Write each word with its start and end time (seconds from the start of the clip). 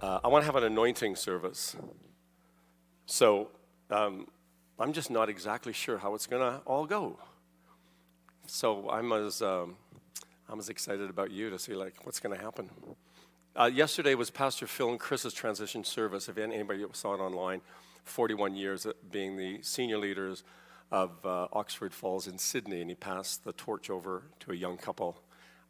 uh, 0.00 0.20
I 0.22 0.28
want 0.28 0.42
to 0.42 0.46
have 0.46 0.56
an 0.56 0.64
anointing 0.64 1.16
service. 1.16 1.76
So 3.06 3.48
um, 3.90 4.28
I'm 4.78 4.92
just 4.92 5.10
not 5.10 5.28
exactly 5.28 5.72
sure 5.72 5.98
how 5.98 6.14
it's 6.14 6.26
going 6.26 6.42
to 6.42 6.60
all 6.64 6.86
go. 6.86 7.18
So 8.46 8.88
I'm 8.90 9.12
as, 9.12 9.42
um, 9.42 9.76
I'm 10.48 10.58
as 10.58 10.68
excited 10.68 11.10
about 11.10 11.30
you 11.30 11.50
to 11.50 11.58
see 11.58 11.74
like 11.74 11.94
what's 12.04 12.20
going 12.20 12.36
to 12.36 12.42
happen. 12.42 12.70
Uh, 13.58 13.64
yesterday 13.64 14.14
was 14.14 14.30
Pastor 14.30 14.66
Phil 14.68 14.90
and 14.90 15.00
Chris's 15.00 15.34
transition 15.34 15.82
service. 15.82 16.28
If 16.28 16.38
anybody 16.38 16.84
saw 16.92 17.14
it 17.14 17.18
online, 17.18 17.60
41 18.04 18.54
years 18.54 18.86
being 19.10 19.36
the 19.36 19.60
senior 19.62 19.98
leaders 19.98 20.44
of 20.92 21.26
uh, 21.26 21.48
Oxford 21.52 21.92
Falls 21.92 22.28
in 22.28 22.38
Sydney, 22.38 22.80
and 22.80 22.88
he 22.88 22.94
passed 22.94 23.44
the 23.44 23.52
torch 23.52 23.90
over 23.90 24.22
to 24.40 24.52
a 24.52 24.54
young 24.54 24.78
couple 24.78 25.20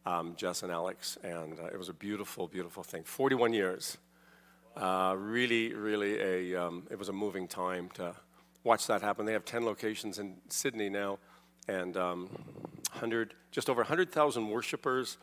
um, 0.05 0.35
Jess 0.37 0.63
and 0.63 0.71
Alex, 0.71 1.17
and 1.23 1.59
uh, 1.59 1.65
it 1.65 1.77
was 1.77 1.89
a 1.89 1.93
beautiful, 1.93 2.47
beautiful 2.47 2.83
thing. 2.83 3.03
41 3.03 3.53
years. 3.53 3.97
Uh, 4.79 5.13
really, 5.17 5.73
really, 5.73 6.53
a, 6.53 6.55
um, 6.55 6.87
it 6.89 6.97
was 6.97 7.09
a 7.09 7.13
moving 7.13 7.49
time 7.49 7.89
to 7.93 8.15
watch 8.63 8.87
that 8.87 9.01
happen. 9.01 9.25
They 9.25 9.33
have 9.33 9.43
10 9.43 9.65
locations 9.65 10.19
in 10.19 10.37
Sydney 10.47 10.87
now, 10.87 11.19
and 11.67 11.97
um, 11.97 12.29
100, 12.91 13.33
just 13.51 13.69
over 13.69 13.81
100,000 13.81 14.49
worshipers 14.49 15.17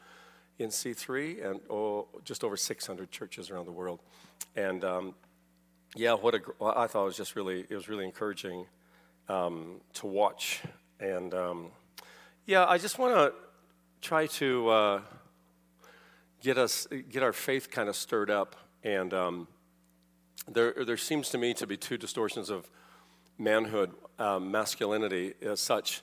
in 0.58 0.68
C3, 0.68 1.42
and 1.42 1.60
oh, 1.70 2.06
just 2.22 2.44
over 2.44 2.54
600 2.54 3.10
churches 3.10 3.50
around 3.50 3.64
the 3.64 3.72
world. 3.72 4.00
And 4.56 4.84
um, 4.84 5.14
yeah, 5.94 6.12
what 6.12 6.34
a, 6.34 6.40
I 6.62 6.86
thought 6.86 7.04
it 7.04 7.06
was 7.06 7.16
just 7.16 7.34
really, 7.34 7.60
it 7.66 7.74
was 7.74 7.88
really 7.88 8.04
encouraging 8.04 8.66
um, 9.30 9.80
to 9.94 10.06
watch. 10.06 10.60
And 11.00 11.32
um, 11.32 11.68
yeah, 12.44 12.66
I 12.66 12.76
just 12.76 12.98
want 12.98 13.14
to 13.14 13.32
try 14.02 14.26
to 14.26 14.68
uh, 14.68 15.00
get 16.42 16.58
us 16.58 16.86
get 17.08 17.22
our 17.22 17.32
faith 17.32 17.70
kind 17.70 17.88
of 17.88 17.96
stirred 17.96 18.28
up. 18.28 18.54
And 18.86 19.12
um, 19.12 19.48
there 20.46 20.72
there 20.86 20.96
seems 20.96 21.28
to 21.30 21.38
me 21.38 21.54
to 21.54 21.66
be 21.66 21.76
two 21.76 21.98
distortions 21.98 22.50
of 22.50 22.70
manhood, 23.36 23.90
um, 24.20 24.52
masculinity 24.52 25.34
as 25.42 25.58
such. 25.58 26.02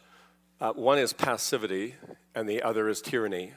Uh, 0.59 0.73
one 0.73 1.00
is 1.00 1.14
passivity, 1.14 1.95
and 2.36 2.48
the 2.48 2.62
other 2.62 2.90
is 2.90 3.02
tyranny. 3.02 3.53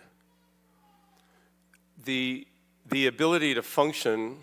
The 2.05 2.47
the 2.89 3.09
ability 3.09 3.55
to 3.55 3.63
function, 3.63 4.37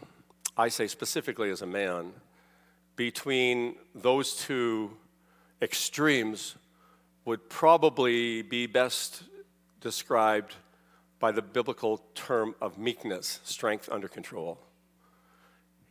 I 0.58 0.68
say 0.68 0.88
specifically 0.88 1.50
as 1.50 1.62
a 1.62 1.66
man, 1.66 2.12
between 2.98 3.78
those 3.96 4.36
two 4.36 4.98
extremes 5.62 6.56
would 7.24 7.50
probably 7.50 8.42
be 8.42 8.68
best 8.68 9.24
described 9.80 10.56
by 11.22 11.32
the 11.32 11.42
biblical 11.42 12.04
term 12.16 12.54
of 12.60 12.78
meekness, 12.78 13.40
strength 13.46 13.88
under 13.90 14.10
control. 14.10 14.60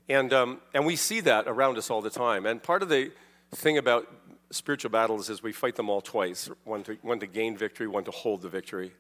And, 0.09 0.33
um, 0.33 0.61
and 0.75 0.85
we 0.85 0.97
see 0.97 1.21
that 1.21 1.47
around 1.47 1.79
us 1.79 1.91
all 1.91 2.03
the 2.03 2.11
time. 2.11 2.47
And 2.47 2.63
part 2.63 2.83
of 2.83 2.89
the 2.89 3.13
thing 3.55 3.79
about 3.79 4.09
spiritual 4.51 4.91
battles 4.91 5.31
is 5.31 5.43
we 5.43 5.53
fight 5.53 5.77
them 5.77 5.89
all 5.89 6.01
twice 6.01 6.51
one 6.65 6.83
to, 6.85 6.97
one 7.03 7.21
to 7.21 7.27
gain 7.27 7.57
victory, 7.57 7.87
one 7.87 8.05
to 8.05 8.11
hold 8.11 8.43
the 8.43 8.49
victory. 8.49 8.93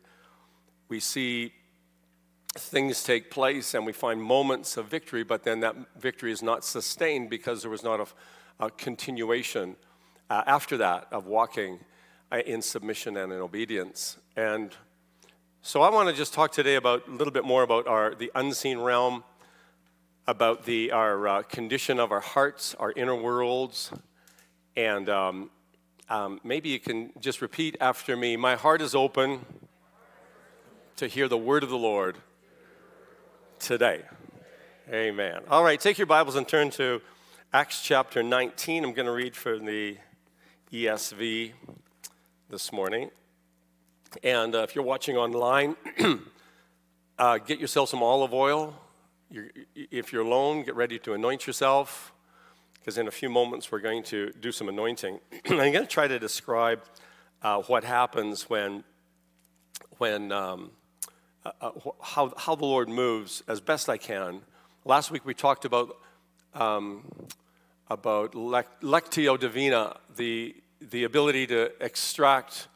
We 0.88 1.00
see 1.00 1.52
things 2.54 3.02
take 3.02 3.30
place 3.30 3.74
and 3.74 3.86
we 3.86 3.92
find 3.92 4.22
moments 4.22 4.76
of 4.76 4.86
victory, 4.86 5.24
but 5.24 5.42
then 5.42 5.60
that 5.60 5.74
victory 5.98 6.32
is 6.32 6.42
not 6.42 6.64
sustained 6.64 7.30
because 7.30 7.62
there 7.62 7.70
was 7.70 7.82
not 7.82 8.00
a, 8.00 8.66
a 8.66 8.70
continuation 8.70 9.76
uh, 10.28 10.42
after 10.46 10.76
that 10.76 11.06
of 11.10 11.26
walking 11.26 11.78
uh, 12.30 12.38
in 12.46 12.62
submission 12.62 13.16
and 13.16 13.32
in 13.32 13.40
obedience. 13.40 14.18
And 14.36 14.74
so 15.62 15.82
I 15.82 15.90
want 15.90 16.08
to 16.08 16.14
just 16.14 16.34
talk 16.34 16.52
today 16.52 16.74
about 16.74 17.06
a 17.06 17.10
little 17.10 17.32
bit 17.32 17.44
more 17.44 17.62
about 17.62 17.86
our 17.86 18.14
the 18.14 18.30
unseen 18.34 18.78
realm, 18.78 19.24
about 20.26 20.64
the 20.64 20.92
our 20.92 21.26
uh, 21.26 21.42
condition 21.42 21.98
of 21.98 22.12
our 22.12 22.20
hearts, 22.20 22.74
our 22.78 22.92
inner 22.92 23.14
worlds, 23.14 23.90
and 24.76 25.08
um, 25.08 25.50
um, 26.08 26.40
maybe 26.44 26.68
you 26.68 26.78
can 26.78 27.10
just 27.20 27.42
repeat 27.42 27.76
after 27.80 28.16
me. 28.16 28.36
My 28.36 28.54
heart 28.54 28.82
is 28.82 28.94
open 28.94 29.44
to 30.96 31.08
hear 31.08 31.28
the 31.28 31.38
word 31.38 31.62
of 31.62 31.70
the 31.70 31.78
Lord 31.78 32.16
today. 33.58 34.02
Amen. 34.90 35.40
All 35.48 35.64
right, 35.64 35.80
take 35.80 35.98
your 35.98 36.06
Bibles 36.06 36.36
and 36.36 36.46
turn 36.46 36.70
to 36.70 37.00
Acts 37.52 37.82
chapter 37.82 38.22
19. 38.22 38.84
I'm 38.84 38.92
going 38.92 39.06
to 39.06 39.12
read 39.12 39.34
from 39.34 39.64
the 39.64 39.96
ESV 40.72 41.52
this 42.48 42.72
morning. 42.72 43.10
And 44.22 44.54
uh, 44.54 44.58
if 44.58 44.74
you're 44.74 44.84
watching 44.84 45.16
online, 45.16 45.76
uh, 47.18 47.38
get 47.38 47.58
yourself 47.58 47.88
some 47.88 48.02
olive 48.02 48.34
oil. 48.34 48.74
You're, 49.32 49.48
if 49.74 50.12
you're 50.12 50.26
alone, 50.26 50.62
get 50.62 50.76
ready 50.76 50.98
to 50.98 51.14
anoint 51.14 51.46
yourself, 51.46 52.12
because 52.74 52.98
in 52.98 53.08
a 53.08 53.10
few 53.10 53.30
moments 53.30 53.72
we're 53.72 53.78
going 53.78 54.02
to 54.04 54.30
do 54.38 54.52
some 54.52 54.68
anointing. 54.68 55.20
I'm 55.46 55.56
going 55.56 55.72
to 55.72 55.86
try 55.86 56.06
to 56.06 56.18
describe 56.18 56.82
uh, 57.40 57.62
what 57.62 57.82
happens 57.82 58.50
when, 58.50 58.84
when 59.96 60.32
um, 60.32 60.72
uh, 61.46 61.52
uh, 61.62 61.70
how, 62.02 62.34
how 62.36 62.54
the 62.54 62.66
Lord 62.66 62.90
moves 62.90 63.42
as 63.48 63.62
best 63.62 63.88
I 63.88 63.96
can. 63.96 64.42
Last 64.84 65.10
week 65.10 65.24
we 65.24 65.32
talked 65.32 65.64
about 65.64 65.96
um, 66.52 67.10
about 67.88 68.32
lectio 68.32 69.40
divina, 69.40 69.96
the 70.14 70.54
the 70.90 71.04
ability 71.04 71.46
to 71.46 71.72
extract 71.82 72.68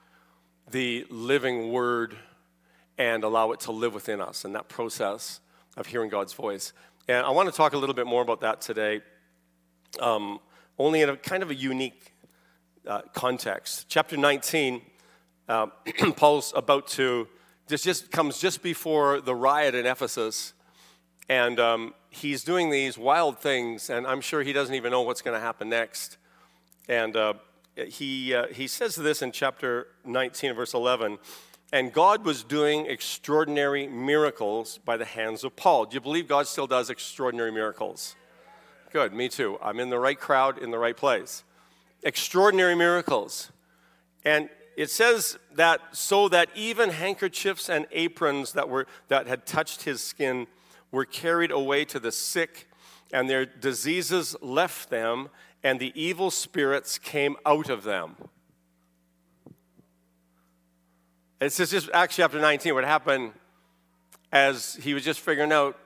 the 0.70 1.04
living 1.10 1.70
word 1.70 2.16
and 2.96 3.24
allow 3.24 3.52
it 3.52 3.60
to 3.60 3.72
live 3.72 3.92
within 3.92 4.22
us 4.22 4.46
and 4.46 4.54
that 4.54 4.70
process 4.70 5.40
of 5.76 5.86
hearing 5.86 6.08
God's 6.08 6.32
voice. 6.32 6.72
And 7.08 7.24
I 7.24 7.30
want 7.30 7.48
to 7.48 7.54
talk 7.54 7.72
a 7.72 7.78
little 7.78 7.94
bit 7.94 8.06
more 8.06 8.22
about 8.22 8.40
that 8.40 8.60
today, 8.60 9.00
um, 10.00 10.40
only 10.78 11.02
in 11.02 11.08
a 11.08 11.16
kind 11.16 11.42
of 11.42 11.50
a 11.50 11.54
unique 11.54 12.12
uh, 12.86 13.02
context. 13.12 13.86
Chapter 13.88 14.16
19, 14.16 14.80
uh, 15.48 15.66
Paul's 16.16 16.52
about 16.56 16.88
to, 16.88 17.28
this 17.68 17.82
just 17.82 18.10
comes 18.10 18.38
just 18.38 18.62
before 18.62 19.20
the 19.20 19.34
riot 19.34 19.74
in 19.74 19.86
Ephesus. 19.86 20.52
And 21.28 21.58
um, 21.58 21.94
he's 22.10 22.44
doing 22.44 22.70
these 22.70 22.96
wild 22.96 23.40
things, 23.40 23.90
and 23.90 24.06
I'm 24.06 24.20
sure 24.20 24.42
he 24.42 24.52
doesn't 24.52 24.74
even 24.74 24.90
know 24.90 25.02
what's 25.02 25.22
going 25.22 25.36
to 25.36 25.44
happen 25.44 25.68
next. 25.68 26.18
And 26.88 27.16
uh, 27.16 27.34
he, 27.76 28.34
uh, 28.34 28.46
he 28.48 28.68
says 28.68 28.94
this 28.94 29.22
in 29.22 29.32
chapter 29.32 29.88
19, 30.04 30.54
verse 30.54 30.72
11. 30.74 31.18
And 31.72 31.92
God 31.92 32.24
was 32.24 32.44
doing 32.44 32.86
extraordinary 32.86 33.88
miracles 33.88 34.78
by 34.84 34.96
the 34.96 35.04
hands 35.04 35.42
of 35.42 35.56
Paul. 35.56 35.86
Do 35.86 35.94
you 35.94 36.00
believe 36.00 36.28
God 36.28 36.46
still 36.46 36.66
does 36.66 36.90
extraordinary 36.90 37.50
miracles? 37.50 38.14
Good, 38.92 39.12
me 39.12 39.28
too. 39.28 39.58
I'm 39.60 39.80
in 39.80 39.90
the 39.90 39.98
right 39.98 40.18
crowd, 40.18 40.58
in 40.58 40.70
the 40.70 40.78
right 40.78 40.96
place. 40.96 41.42
Extraordinary 42.02 42.76
miracles. 42.76 43.50
And 44.24 44.48
it 44.76 44.90
says 44.90 45.38
that 45.54 45.80
so 45.92 46.28
that 46.28 46.50
even 46.54 46.90
handkerchiefs 46.90 47.68
and 47.68 47.86
aprons 47.90 48.52
that, 48.52 48.68
were, 48.68 48.86
that 49.08 49.26
had 49.26 49.44
touched 49.44 49.82
his 49.82 50.02
skin 50.02 50.46
were 50.92 51.04
carried 51.04 51.50
away 51.50 51.84
to 51.86 51.98
the 51.98 52.12
sick, 52.12 52.68
and 53.12 53.28
their 53.28 53.44
diseases 53.44 54.36
left 54.40 54.88
them, 54.88 55.30
and 55.64 55.80
the 55.80 55.92
evil 56.00 56.30
spirits 56.30 56.98
came 56.98 57.36
out 57.44 57.68
of 57.68 57.82
them. 57.82 58.16
It's 61.38 61.58
just 61.58 61.90
Acts 61.92 62.16
chapter 62.16 62.40
19, 62.40 62.74
what 62.74 62.84
happened 62.84 63.32
as 64.32 64.74
he 64.76 64.94
was 64.94 65.04
just 65.04 65.20
figuring 65.20 65.52
out 65.52 65.78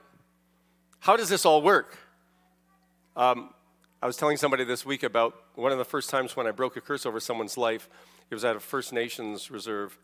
how 1.00 1.16
does 1.16 1.28
this 1.28 1.44
all 1.44 1.60
work? 1.60 1.98
Um, 3.16 3.52
I 4.00 4.06
was 4.06 4.16
telling 4.16 4.36
somebody 4.36 4.62
this 4.62 4.86
week 4.86 5.02
about 5.02 5.34
one 5.56 5.72
of 5.72 5.78
the 5.78 5.84
first 5.84 6.08
times 6.08 6.36
when 6.36 6.46
I 6.46 6.52
broke 6.52 6.76
a 6.76 6.80
curse 6.80 7.04
over 7.04 7.18
someone's 7.18 7.58
life. 7.58 7.88
It 8.30 8.34
was 8.34 8.44
at 8.44 8.54
a 8.54 8.60
First 8.60 8.92
Nations 8.92 9.50
reserve, 9.50 9.98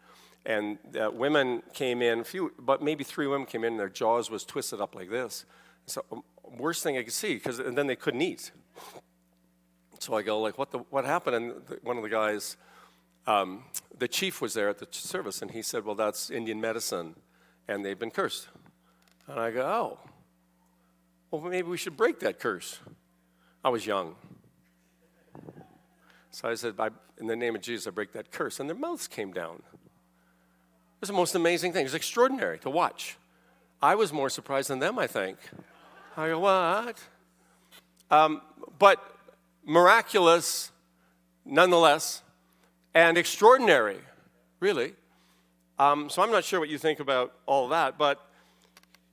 and 0.45 0.79
uh, 1.01 1.13
women 1.13 1.63
came 1.75 2.03
in, 2.03 2.25
few, 2.25 2.53
but 2.59 2.83
maybe 2.83 3.05
three 3.05 3.29
women 3.29 3.47
came 3.47 3.63
in, 3.63 3.75
and 3.75 3.81
their 3.81 3.89
jaws 3.89 4.29
was 4.29 4.45
twisted 4.45 4.81
up 4.81 4.97
like 4.97 5.11
this. 5.11 5.45
So, 5.87 6.05
um, 6.11 6.25
worst 6.59 6.83
thing 6.83 6.99
I 6.99 7.05
could 7.05 7.13
see, 7.13 7.35
because 7.35 7.61
and 7.61 7.79
then 7.79 7.87
they 7.87 7.95
couldn't 7.95 8.21
eat. 8.21 8.51
So 10.01 10.15
I 10.15 10.23
go, 10.23 10.41
like, 10.41 10.59
what, 10.59 10.73
the, 10.73 10.79
what 10.91 11.05
happened? 11.05 11.37
And 11.37 11.51
the, 11.69 11.79
one 11.85 11.97
of 11.97 12.03
the 12.03 12.09
guys, 12.09 12.57
um, 13.27 13.65
the 13.99 14.09
chief 14.09 14.41
was 14.41 14.55
there 14.55 14.69
at 14.69 14.79
the 14.79 14.87
service, 14.91 15.43
and 15.43 15.51
he 15.51 15.63
said, 15.63 15.85
well, 15.85 15.95
that's 15.95 16.31
Indian 16.31 16.61
medicine, 16.61 17.15
and 17.69 17.85
they've 17.85 17.99
been 17.99 18.11
cursed. 18.11 18.49
And 19.27 19.41
I 19.41 19.51
go, 19.51 19.63
oh. 19.63 19.99
well, 21.31 21.43
maybe 21.43 21.69
we 21.69 21.77
should 21.77 21.97
break 21.97 22.21
that 22.21 22.39
curse. 22.39 22.79
I 23.65 23.69
was 23.69 23.85
young. 23.85 24.15
So 26.31 26.49
I 26.49 26.55
said, 26.55 26.75
in 27.19 27.27
the 27.27 27.35
name 27.35 27.57
of 27.57 27.63
Jesus, 27.63 27.87
I 27.87 27.91
break 27.91 28.13
that 28.13 28.31
curse. 28.31 28.61
And 28.61 28.69
their 28.69 28.77
mouths 28.77 29.09
came 29.09 29.33
down. 29.33 29.63
It 29.73 31.01
was 31.01 31.09
the 31.09 31.15
most 31.15 31.35
amazing 31.35 31.73
thing. 31.73 31.81
It 31.81 31.85
was 31.85 31.95
extraordinary 31.95 32.59
to 32.61 32.71
watch. 32.71 33.17
I 33.83 33.95
was 33.95 34.13
more 34.13 34.31
surprised 34.31 34.69
than 34.69 34.79
them, 34.79 34.99
I 34.99 35.07
think. 35.07 35.39
I 36.17 36.29
go, 36.29 36.39
what? 36.39 36.99
Um, 38.11 38.43
but 38.79 39.03
miraculous 39.65 40.71
nonetheless, 41.45 42.23
and 42.97 43.19
extraordinary, 43.19 43.99
really. 44.59 44.95
Um, 45.79 46.09
so 46.09 46.23
I'm 46.23 46.31
not 46.31 46.45
sure 46.45 46.59
what 46.59 46.71
you 46.71 46.79
think 46.79 46.99
about 46.99 47.35
all 47.45 47.69
that, 47.69 47.99
but 47.99 48.27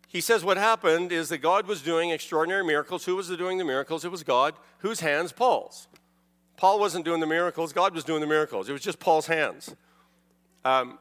he 0.07 0.21
says 0.21 0.45
what 0.45 0.55
happened 0.55 1.11
is 1.11 1.27
that 1.29 1.39
God 1.39 1.67
was 1.67 1.81
doing 1.81 2.11
extraordinary 2.11 2.63
miracles. 2.63 3.03
Who 3.03 3.17
was 3.17 3.27
doing 3.27 3.57
the 3.57 3.65
miracles? 3.65 4.05
It 4.05 4.11
was 4.11 4.23
God. 4.23 4.53
Whose 4.77 5.01
hands? 5.01 5.33
Paul's. 5.33 5.89
Paul 6.55 6.79
wasn't 6.79 7.03
doing 7.03 7.19
the 7.19 7.27
miracles, 7.27 7.73
God 7.73 7.93
was 7.93 8.05
doing 8.05 8.21
the 8.21 8.27
miracles. 8.27 8.69
It 8.69 8.71
was 8.71 8.81
just 8.81 8.99
Paul's 9.01 9.27
hands. 9.27 9.75
Um, 10.63 10.97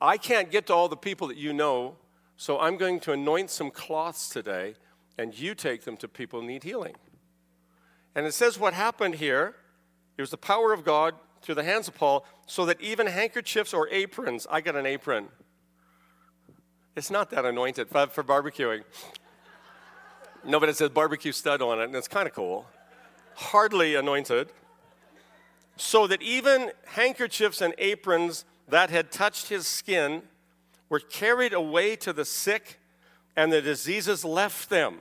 I 0.00 0.16
can't 0.16 0.50
get 0.50 0.66
to 0.66 0.74
all 0.74 0.88
the 0.88 0.96
people 0.96 1.28
that 1.28 1.36
you 1.36 1.52
know, 1.52 1.94
so 2.36 2.58
I'm 2.58 2.76
going 2.76 2.98
to 3.00 3.12
anoint 3.12 3.50
some 3.50 3.70
cloths 3.70 4.28
today, 4.28 4.74
and 5.18 5.38
you 5.38 5.54
take 5.54 5.84
them 5.84 5.96
to 5.98 6.08
people 6.08 6.40
who 6.40 6.48
need 6.48 6.64
healing. 6.64 6.96
And 8.16 8.26
it 8.26 8.34
says 8.34 8.58
what 8.58 8.74
happened 8.74 9.16
here 9.16 9.54
it 10.16 10.22
was 10.22 10.30
the 10.30 10.36
power 10.36 10.72
of 10.72 10.84
God 10.84 11.14
through 11.44 11.54
the 11.56 11.62
hands 11.62 11.88
of 11.88 11.94
Paul, 11.94 12.24
so 12.46 12.64
that 12.64 12.80
even 12.80 13.06
handkerchiefs 13.06 13.74
or 13.74 13.86
aprons, 13.90 14.46
I 14.50 14.62
got 14.62 14.76
an 14.76 14.86
apron. 14.86 15.28
It's 16.96 17.10
not 17.10 17.30
that 17.30 17.44
anointed 17.44 17.88
for, 17.88 18.06
for 18.06 18.24
barbecuing. 18.24 18.82
No, 20.42 20.58
but 20.58 20.70
it 20.70 20.76
says 20.76 20.88
barbecue 20.88 21.32
stud 21.32 21.60
on 21.60 21.80
it, 21.80 21.84
and 21.84 21.94
it's 21.94 22.08
kind 22.08 22.26
of 22.26 22.34
cool. 22.34 22.66
Hardly 23.34 23.94
anointed. 23.94 24.48
So 25.76 26.06
that 26.06 26.22
even 26.22 26.72
handkerchiefs 26.86 27.60
and 27.60 27.74
aprons 27.76 28.44
that 28.68 28.88
had 28.88 29.12
touched 29.12 29.48
his 29.48 29.66
skin 29.66 30.22
were 30.88 31.00
carried 31.00 31.52
away 31.52 31.96
to 31.96 32.12
the 32.12 32.24
sick, 32.24 32.78
and 33.36 33.52
the 33.52 33.60
diseases 33.60 34.24
left 34.24 34.70
them, 34.70 35.00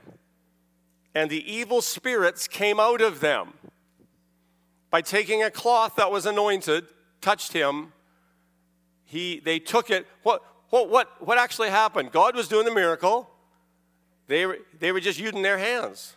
and 1.15 1.29
the 1.29 1.49
evil 1.49 1.81
spirits 1.81 2.47
came 2.49 2.79
out 2.79 3.01
of 3.01 3.21
them 3.21 3.53
by 4.93 5.01
taking 5.01 5.41
a 5.41 5.49
cloth 5.49 5.95
that 5.95 6.11
was 6.11 6.27
anointed, 6.27 6.85
touched 7.19 7.51
him. 7.51 7.91
He, 9.05 9.39
they 9.39 9.57
took 9.57 9.89
it. 9.89 10.05
What, 10.21 10.43
what, 10.69 10.87
what, 10.87 11.09
what 11.19 11.39
actually 11.39 11.71
happened? 11.71 12.11
God 12.11 12.35
was 12.35 12.47
doing 12.47 12.63
the 12.63 12.71
miracle. 12.71 13.27
They 14.27 14.45
were, 14.45 14.59
they 14.77 14.91
were 14.91 14.99
just 14.99 15.19
using 15.19 15.41
their 15.41 15.57
hands. 15.57 16.15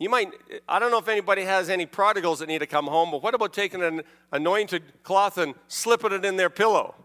You 0.00 0.10
might, 0.10 0.32
I 0.68 0.80
don't 0.80 0.90
know 0.90 0.98
if 0.98 1.06
anybody 1.06 1.42
has 1.42 1.70
any 1.70 1.86
prodigals 1.86 2.40
that 2.40 2.48
need 2.48 2.58
to 2.58 2.66
come 2.66 2.88
home, 2.88 3.12
but 3.12 3.22
what 3.22 3.32
about 3.32 3.52
taking 3.52 3.80
an 3.80 4.02
anointed 4.32 4.82
cloth 5.04 5.38
and 5.38 5.54
slipping 5.68 6.10
it 6.10 6.24
in 6.24 6.36
their 6.36 6.50
pillow? 6.50 6.96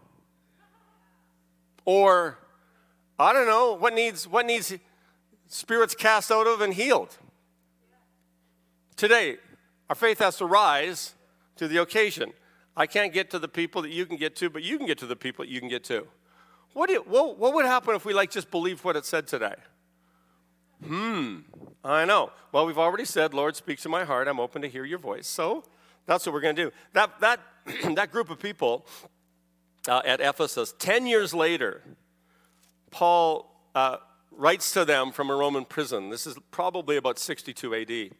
Or, 1.84 2.36
I 3.16 3.32
don't 3.32 3.46
know, 3.46 3.74
what 3.74 3.94
needs, 3.94 4.26
what 4.26 4.44
needs 4.44 4.76
spirits 5.46 5.94
cast 5.94 6.32
out 6.32 6.48
of 6.48 6.62
and 6.62 6.74
healed? 6.74 7.16
Today, 8.96 9.36
our 9.88 9.94
faith 9.94 10.18
has 10.18 10.36
to 10.36 10.46
rise 10.46 11.14
to 11.56 11.68
the 11.68 11.78
occasion. 11.78 12.32
I 12.76 12.86
can't 12.86 13.12
get 13.12 13.30
to 13.30 13.38
the 13.38 13.48
people 13.48 13.82
that 13.82 13.90
you 13.90 14.06
can 14.06 14.16
get 14.16 14.36
to, 14.36 14.50
but 14.50 14.62
you 14.62 14.78
can 14.78 14.86
get 14.86 14.98
to 14.98 15.06
the 15.06 15.16
people 15.16 15.44
that 15.44 15.50
you 15.50 15.60
can 15.60 15.68
get 15.68 15.84
to. 15.84 16.06
What, 16.74 16.90
you, 16.90 17.02
what, 17.02 17.38
what 17.38 17.54
would 17.54 17.66
happen 17.66 17.94
if 17.94 18.04
we 18.04 18.12
like 18.12 18.30
just 18.30 18.50
believed 18.50 18.84
what 18.84 18.94
it 18.96 19.04
said 19.04 19.26
today? 19.26 19.54
Hmm, 20.86 21.38
I 21.84 22.04
know. 22.04 22.30
Well, 22.52 22.66
we've 22.66 22.78
already 22.78 23.04
said, 23.04 23.34
Lord, 23.34 23.56
speak 23.56 23.80
to 23.80 23.88
my 23.88 24.04
heart. 24.04 24.28
I'm 24.28 24.38
open 24.38 24.62
to 24.62 24.68
hear 24.68 24.84
your 24.84 24.98
voice. 24.98 25.26
So 25.26 25.64
that's 26.06 26.24
what 26.24 26.32
we're 26.32 26.40
going 26.40 26.54
to 26.54 26.66
do. 26.66 26.72
That, 26.92 27.18
that, 27.20 27.40
that 27.96 28.12
group 28.12 28.30
of 28.30 28.38
people 28.38 28.86
uh, 29.88 30.02
at 30.04 30.20
Ephesus, 30.20 30.74
10 30.78 31.06
years 31.06 31.34
later, 31.34 31.82
Paul 32.90 33.50
uh, 33.74 33.96
writes 34.30 34.72
to 34.72 34.84
them 34.84 35.10
from 35.10 35.30
a 35.30 35.34
Roman 35.34 35.64
prison. 35.64 36.10
This 36.10 36.26
is 36.26 36.36
probably 36.52 36.96
about 36.96 37.18
62 37.18 37.74
AD. 37.74 38.10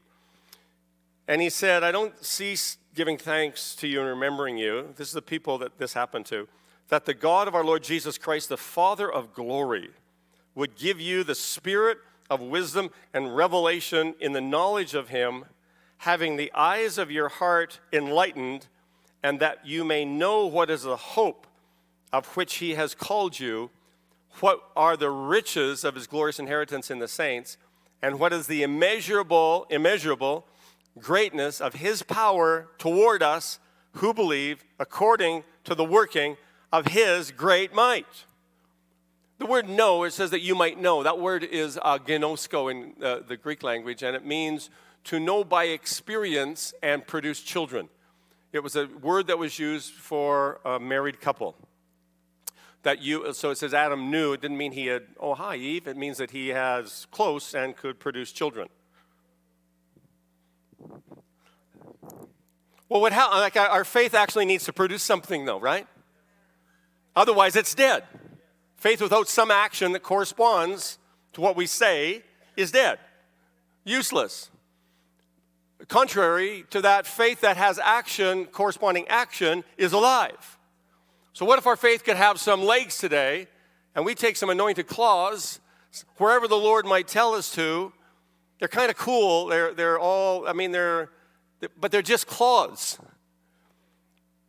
And 1.28 1.42
he 1.42 1.50
said, 1.50 1.84
I 1.84 1.92
don't 1.92 2.25
cease 2.25 2.78
giving 2.94 3.19
thanks 3.19 3.76
to 3.76 3.86
you 3.86 4.00
and 4.00 4.08
remembering 4.08 4.56
you. 4.56 4.94
This 4.96 5.08
is 5.08 5.14
the 5.14 5.22
people 5.22 5.58
that 5.58 5.78
this 5.78 5.92
happened 5.92 6.25
to. 6.26 6.48
That 6.88 7.04
the 7.04 7.12
God 7.12 7.46
of 7.46 7.54
our 7.54 7.62
Lord 7.62 7.82
Jesus 7.82 8.16
Christ, 8.16 8.48
the 8.48 8.56
Father 8.56 9.12
of 9.12 9.34
glory, 9.34 9.90
would 10.54 10.75
give 10.75 10.98
you 10.98 11.22
the 11.22 11.34
spirit 11.34 11.98
of 12.30 12.40
wisdom 12.40 12.90
and 13.12 13.36
revelation 13.36 14.14
in 14.20 14.32
the 14.32 14.40
knowledge 14.40 14.94
of 14.94 15.10
him, 15.10 15.44
having 15.98 16.36
the 16.36 16.50
eyes 16.54 16.96
of 16.96 17.10
your 17.10 17.28
heart 17.28 17.78
enlightened, 17.92 18.66
and 19.22 19.38
that 19.38 19.66
you 19.66 19.84
may 19.84 20.06
know 20.06 20.46
what 20.46 20.70
is 20.70 20.82
the 20.82 20.96
hope 20.96 21.46
of 22.10 22.26
which 22.36 22.56
he 22.56 22.75
has 22.75 22.94
called 22.94 23.38
you, 23.38 23.70
what 24.40 24.62
are 24.75 24.96
the 24.96 25.10
riches 25.10 25.84
of 25.84 25.94
his 25.94 26.06
glorious 26.06 26.38
inheritance 26.38 26.90
in 26.90 27.00
the 27.00 27.08
saints, 27.08 27.58
and 28.00 28.19
what 28.19 28.32
is 28.32 28.46
the 28.46 28.62
immeasurable, 28.62 29.66
immeasurable 29.69 30.46
greatness 31.00 31.61
of 31.61 31.75
his 31.75 32.03
power 32.03 32.69
toward 32.79 33.23
us 33.23 33.59
who 33.93 34.12
believe 34.15 34.65
according 34.79 35.45
to 35.65 35.75
the 35.75 35.85
working 35.85 36.37
of 36.73 36.89
his 36.89 37.31
great 37.31 37.75
might. 37.75 38.25
The 39.39 39.47
word 39.47 39.69
know, 39.69 40.03
it 40.05 40.12
says 40.12 40.31
that 40.31 40.41
you 40.41 40.55
might 40.55 40.81
know. 40.81 41.03
That 41.03 41.21
word 41.21 41.45
is 41.45 41.79
uh, 41.83 41.99
gnosko 41.99 42.71
in 42.71 43.03
uh, 43.03 43.21
the 43.27 43.37
Greek 43.37 43.62
language, 43.62 44.03
and 44.03 44.17
it 44.17 44.27
means 44.27 44.69
to 45.05 45.21
know 45.21 45.45
by 45.45 45.65
experience 45.65 46.75
and 46.83 47.06
produce 47.06 47.41
children. 47.41 47.89
It 48.53 48.62
was 48.62 48.77
a 48.77 48.87
word 48.87 49.29
that 49.29 49.39
was 49.39 49.59
used 49.59 49.93
for 49.93 50.61
a 50.65 50.81
married 50.81 51.21
couple. 51.21 51.55
That 52.83 53.00
you, 53.03 53.33
so 53.33 53.50
it 53.50 53.59
says 53.59 53.75
Adam 53.75 54.11
knew. 54.11 54.33
It 54.33 54.41
didn't 54.41 54.56
mean 54.56 54.73
he 54.73 54.87
had, 54.87 55.05
oh, 55.21 55.35
hi, 55.35 55.56
Eve. 55.56 55.87
It 55.87 55.97
means 55.97 56.19
that 56.19 56.31
he 56.31 56.49
has 56.49 57.06
close 57.11 57.55
and 57.55 57.77
could 57.77 58.00
produce 58.00 58.33
children. 58.33 58.69
Well, 62.88 63.00
what 63.00 63.12
how, 63.12 63.31
like 63.38 63.56
our 63.56 63.85
faith 63.85 64.14
actually 64.14 64.46
needs 64.46 64.64
to 64.64 64.73
produce 64.73 65.02
something, 65.02 65.44
though, 65.44 65.61
right? 65.61 65.87
Otherwise, 67.14 67.56
it's 67.56 67.75
dead. 67.75 68.05
Faith 68.76 69.02
without 69.02 69.29
some 69.29 69.50
action 69.50 69.92
that 69.92 70.02
corresponds 70.02 70.99
to 71.33 71.40
what 71.40 71.57
we 71.57 71.66
say 71.66 72.23
is 72.57 72.71
dead, 72.71 72.99
useless. 73.85 74.50
Contrary 75.88 76.64
to 76.71 76.80
that, 76.80 77.07
faith 77.07 77.40
that 77.40 77.57
has 77.57 77.78
action, 77.78 78.47
corresponding 78.47 79.07
action, 79.09 79.64
is 79.76 79.92
alive. 79.92 80.59
So, 81.33 81.45
what 81.45 81.59
if 81.59 81.66
our 81.66 81.76
faith 81.76 82.04
could 82.04 82.16
have 82.16 82.40
some 82.40 82.62
legs 82.62 82.99
today 82.99 83.49
and 83.95 84.04
we 84.04 84.14
take 84.14 84.37
some 84.37 84.50
anointed 84.50 84.87
claws 84.87 85.61
wherever 86.16 86.49
the 86.49 86.57
Lord 86.57 86.87
might 86.87 87.07
tell 87.07 87.35
us 87.35 87.52
to? 87.54 87.92
They're 88.59 88.68
kind 88.68 88.90
of 88.90 88.97
cool. 88.97 89.47
They're, 89.47 89.73
they're 89.73 89.99
all, 89.99 90.49
I 90.49 90.52
mean, 90.52 90.73
they're, 90.73 91.11
but 91.81 91.91
they're 91.91 92.03
just 92.03 92.27
claws. 92.27 92.99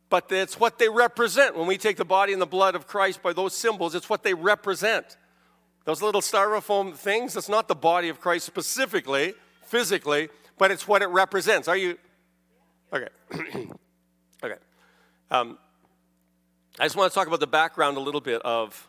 But 0.08 0.30
it's 0.30 0.58
what 0.58 0.78
they 0.78 0.88
represent. 0.88 1.56
When 1.56 1.66
we 1.66 1.78
take 1.78 1.96
the 1.96 2.04
body 2.04 2.32
and 2.32 2.42
the 2.42 2.46
blood 2.46 2.74
of 2.74 2.86
Christ 2.86 3.22
by 3.22 3.32
those 3.32 3.56
symbols, 3.56 3.94
it's 3.94 4.10
what 4.10 4.22
they 4.22 4.34
represent. 4.34 5.16
Those 5.84 6.02
little 6.02 6.20
styrofoam 6.20 6.94
things, 6.94 7.36
it's 7.36 7.48
not 7.48 7.68
the 7.68 7.74
body 7.74 8.08
of 8.08 8.20
Christ 8.20 8.44
specifically, 8.44 9.34
physically, 9.64 10.28
but 10.58 10.70
it's 10.70 10.86
what 10.86 11.00
it 11.00 11.06
represents. 11.06 11.68
Are 11.68 11.76
you? 11.76 11.96
Okay. 12.92 13.08
okay. 14.44 14.56
Um, 15.30 15.58
I 16.78 16.84
just 16.84 16.96
want 16.96 17.10
to 17.10 17.14
talk 17.14 17.28
about 17.28 17.40
the 17.40 17.46
background 17.46 17.96
a 17.96 18.00
little 18.00 18.20
bit 18.20 18.42
of, 18.42 18.88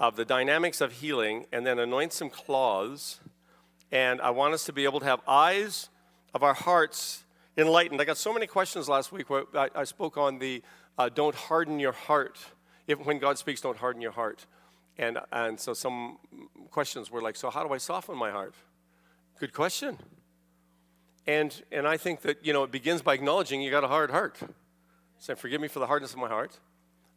of 0.00 0.16
the 0.16 0.24
dynamics 0.24 0.80
of 0.80 0.92
healing 0.92 1.46
and 1.52 1.66
then 1.66 1.78
anoint 1.78 2.12
some 2.14 2.30
claws. 2.30 3.20
And 3.92 4.20
I 4.20 4.30
want 4.30 4.54
us 4.54 4.64
to 4.64 4.72
be 4.72 4.84
able 4.84 5.00
to 5.00 5.06
have 5.06 5.20
eyes 5.28 5.88
of 6.34 6.42
our 6.42 6.54
hearts 6.54 7.24
enlightened. 7.58 8.00
I 8.00 8.04
got 8.04 8.16
so 8.16 8.32
many 8.32 8.46
questions 8.46 8.88
last 8.88 9.10
week 9.10 9.28
where 9.28 9.44
I, 9.54 9.68
I 9.74 9.84
spoke 9.84 10.16
on 10.16 10.38
the 10.38 10.62
uh, 10.96 11.08
don't 11.08 11.34
harden 11.34 11.80
your 11.80 11.92
heart. 11.92 12.38
If, 12.86 13.04
when 13.04 13.18
God 13.18 13.36
speaks, 13.36 13.60
don't 13.60 13.76
harden 13.76 14.00
your 14.00 14.12
heart. 14.12 14.46
And, 14.96 15.18
and 15.32 15.60
so 15.60 15.74
some 15.74 16.18
questions 16.70 17.10
were 17.10 17.20
like, 17.20 17.36
so 17.36 17.50
how 17.50 17.66
do 17.66 17.72
I 17.72 17.78
soften 17.78 18.16
my 18.16 18.30
heart? 18.30 18.54
Good 19.38 19.52
question. 19.52 19.98
And, 21.26 21.60
and 21.70 21.86
I 21.86 21.96
think 21.98 22.22
that, 22.22 22.44
you 22.44 22.52
know, 22.52 22.62
it 22.62 22.70
begins 22.70 23.02
by 23.02 23.14
acknowledging 23.14 23.60
you 23.60 23.70
got 23.70 23.84
a 23.84 23.88
hard 23.88 24.10
heart. 24.10 24.38
Say, 25.18 25.34
forgive 25.34 25.60
me 25.60 25.68
for 25.68 25.80
the 25.80 25.86
hardness 25.86 26.12
of 26.12 26.18
my 26.18 26.28
heart. 26.28 26.58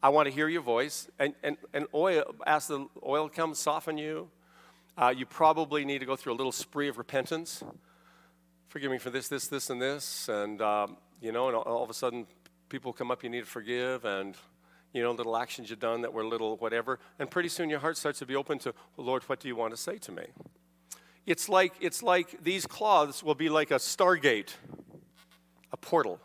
I 0.04 0.10
want 0.10 0.28
to 0.28 0.34
hear 0.34 0.50
your 0.50 0.62
voice. 0.62 1.08
And, 1.18 1.34
and, 1.44 1.58
and 1.74 1.86
oil, 1.94 2.36
ask 2.46 2.68
the 2.68 2.88
oil 3.06 3.30
come 3.30 3.54
soften 3.54 3.98
you. 3.98 4.30
Uh, 4.98 5.14
you 5.16 5.26
probably 5.26 5.86
need 5.86 6.00
to 6.00 6.06
go 6.06 6.16
through 6.16 6.34
a 6.34 6.36
little 6.36 6.52
spree 6.52 6.90
of 6.90 6.98
repentance 6.98 7.64
forgive 8.72 8.90
me 8.90 8.98
for 8.98 9.10
this, 9.10 9.28
this, 9.28 9.50
this, 9.50 9.70
and 9.70 9.82
this. 9.82 10.30
And, 10.30 10.62
um, 10.62 10.96
you 11.20 11.34
know, 11.34 11.48
and 11.48 11.58
all 11.58 11.84
of 11.84 11.90
a 11.90 11.94
sudden 11.94 12.26
people 12.70 12.94
come 12.94 13.12
up 13.12 13.22
you 13.22 13.30
need 13.30 13.42
to 13.42 13.50
forgive 13.50 14.06
and, 14.06 14.34
you 14.94 15.04
know, 15.04 15.12
little 15.12 15.36
actions 15.36 15.70
you've 15.70 15.80
done 15.80 16.02
that 16.04 16.14
were 16.14 16.24
little 16.24 16.56
whatever. 16.56 16.98
And 17.20 17.30
pretty 17.30 17.50
soon 17.50 17.70
your 17.70 17.80
heart 17.80 17.98
starts 17.98 18.20
to 18.20 18.26
be 18.26 18.36
open 18.36 18.60
to, 18.60 18.74
well, 18.96 19.08
Lord, 19.08 19.24
what 19.24 19.42
do 19.42 19.50
you 19.50 19.58
want 19.58 19.72
to 19.72 19.78
say 19.78 19.98
to 19.98 20.14
me? 20.14 20.24
It's 21.26 21.50
like, 21.50 21.74
it's 21.82 22.02
like 22.02 22.42
these 22.44 22.66
cloths 22.66 23.22
will 23.22 23.36
be 23.36 23.50
like 23.50 23.72
a 23.72 23.76
stargate, 23.76 24.54
a 25.74 25.78
portal. 25.78 26.22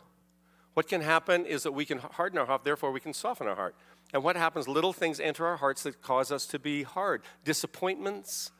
What 0.73 0.87
can 0.87 1.01
happen 1.01 1.45
is 1.45 1.63
that 1.63 1.73
we 1.73 1.83
can 1.83 1.97
harden 1.97 2.39
our 2.39 2.45
heart, 2.45 2.63
therefore, 2.63 2.93
we 2.93 3.01
can 3.01 3.13
soften 3.13 3.47
our 3.47 3.55
heart. 3.55 3.75
And 4.13 4.23
what 4.23 4.37
happens? 4.37 4.69
Little 4.69 4.93
things 4.93 5.19
enter 5.19 5.45
our 5.45 5.57
hearts 5.57 5.83
that 5.83 6.01
cause 6.01 6.31
us 6.31 6.45
to 6.47 6.59
be 6.59 6.83
hard. 6.83 7.23
Disappointments, 7.43 8.51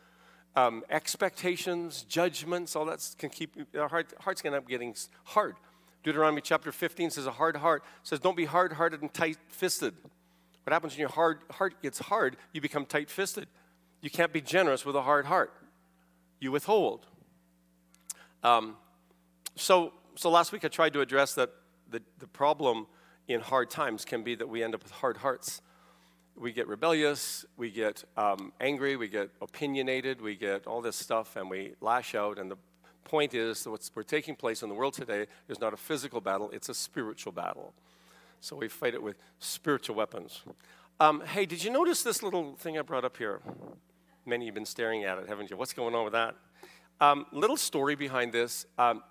um, 0.57 0.83
expectations, 0.89 2.03
judgments, 2.09 2.75
all 2.75 2.85
that 2.85 3.07
can 3.19 3.29
keep 3.29 3.55
our 3.77 3.87
heart, 3.87 4.11
hearts 4.19 4.41
can 4.41 4.55
end 4.55 4.63
up 4.63 4.67
getting 4.67 4.95
hard. 5.23 5.55
Deuteronomy 6.03 6.41
chapter 6.41 6.71
15 6.71 7.11
says, 7.11 7.27
A 7.27 7.31
hard 7.31 7.57
heart 7.57 7.83
says, 8.01 8.19
Don't 8.19 8.35
be 8.35 8.45
hard 8.45 8.73
hearted 8.73 9.03
and 9.03 9.13
tight 9.13 9.37
fisted. 9.49 9.93
What 10.63 10.73
happens 10.73 10.93
when 10.93 11.01
your 11.01 11.09
hard, 11.09 11.41
heart 11.51 11.81
gets 11.83 11.99
hard? 11.99 12.37
You 12.53 12.61
become 12.61 12.87
tight 12.87 13.11
fisted. 13.11 13.47
You 14.01 14.09
can't 14.09 14.33
be 14.33 14.41
generous 14.41 14.83
with 14.83 14.95
a 14.95 15.01
hard 15.03 15.25
heart, 15.25 15.53
you 16.39 16.51
withhold. 16.51 17.05
Um, 18.43 18.77
so, 19.55 19.93
so 20.15 20.31
last 20.31 20.51
week 20.51 20.65
I 20.65 20.69
tried 20.69 20.93
to 20.93 21.01
address 21.01 21.35
that 21.35 21.51
the, 21.89 22.01
the 22.17 22.27
problem 22.27 22.87
in 23.27 23.41
hard 23.41 23.69
times 23.69 24.05
can 24.05 24.23
be 24.23 24.33
that 24.33 24.49
we 24.49 24.63
end 24.63 24.73
up 24.73 24.81
with 24.81 24.91
hard 24.91 25.17
hearts. 25.17 25.61
We 26.39 26.51
get 26.51 26.67
rebellious, 26.67 27.45
we 27.57 27.71
get 27.71 28.03
um, 28.15 28.53
angry, 28.61 28.95
we 28.95 29.07
get 29.07 29.31
opinionated, 29.41 30.21
we 30.21 30.35
get 30.35 30.67
all 30.67 30.81
this 30.81 30.95
stuff, 30.95 31.35
and 31.35 31.49
we 31.49 31.73
lash 31.81 32.13
out. 32.13 32.37
And 32.37 32.51
the 32.51 32.57
point 33.05 33.33
is 33.33 33.63
that 33.63 33.71
what's 33.71 33.89
we're 33.95 34.03
taking 34.03 34.35
place 34.35 34.61
in 34.61 34.69
the 34.69 34.75
world 34.75 34.93
today 34.93 35.25
is 35.49 35.59
not 35.59 35.73
a 35.73 35.77
physical 35.77 36.21
battle, 36.21 36.51
it's 36.51 36.69
a 36.69 36.75
spiritual 36.75 37.31
battle. 37.31 37.73
So 38.39 38.55
we 38.55 38.67
fight 38.67 38.93
it 38.93 39.01
with 39.01 39.17
spiritual 39.39 39.95
weapons. 39.95 40.43
Um, 40.99 41.23
hey, 41.25 41.47
did 41.47 41.63
you 41.63 41.71
notice 41.71 42.03
this 42.03 42.21
little 42.21 42.55
thing 42.55 42.77
I 42.77 42.83
brought 42.83 43.03
up 43.03 43.17
here? 43.17 43.41
Many 44.27 44.43
of 44.43 44.45
you 44.45 44.47
have 44.49 44.55
been 44.55 44.65
staring 44.65 45.05
at 45.05 45.17
it, 45.17 45.27
haven't 45.27 45.49
you? 45.49 45.57
What's 45.57 45.73
going 45.73 45.95
on 45.95 46.03
with 46.03 46.13
that? 46.13 46.35
Um, 47.01 47.25
little 47.31 47.57
story 47.57 47.95
behind 47.95 48.31
this. 48.31 48.67
Um, 48.77 49.01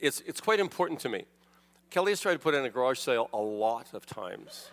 it's, 0.00 0.20
it's 0.26 0.40
quite 0.42 0.60
important 0.60 1.00
to 1.00 1.08
me. 1.08 1.24
Kelly 1.88 2.12
has 2.12 2.20
tried 2.20 2.34
to 2.34 2.38
put 2.38 2.54
in 2.54 2.64
a 2.64 2.70
garage 2.70 2.98
sale 2.98 3.30
a 3.32 3.38
lot 3.38 3.94
of 3.94 4.04
times. 4.04 4.70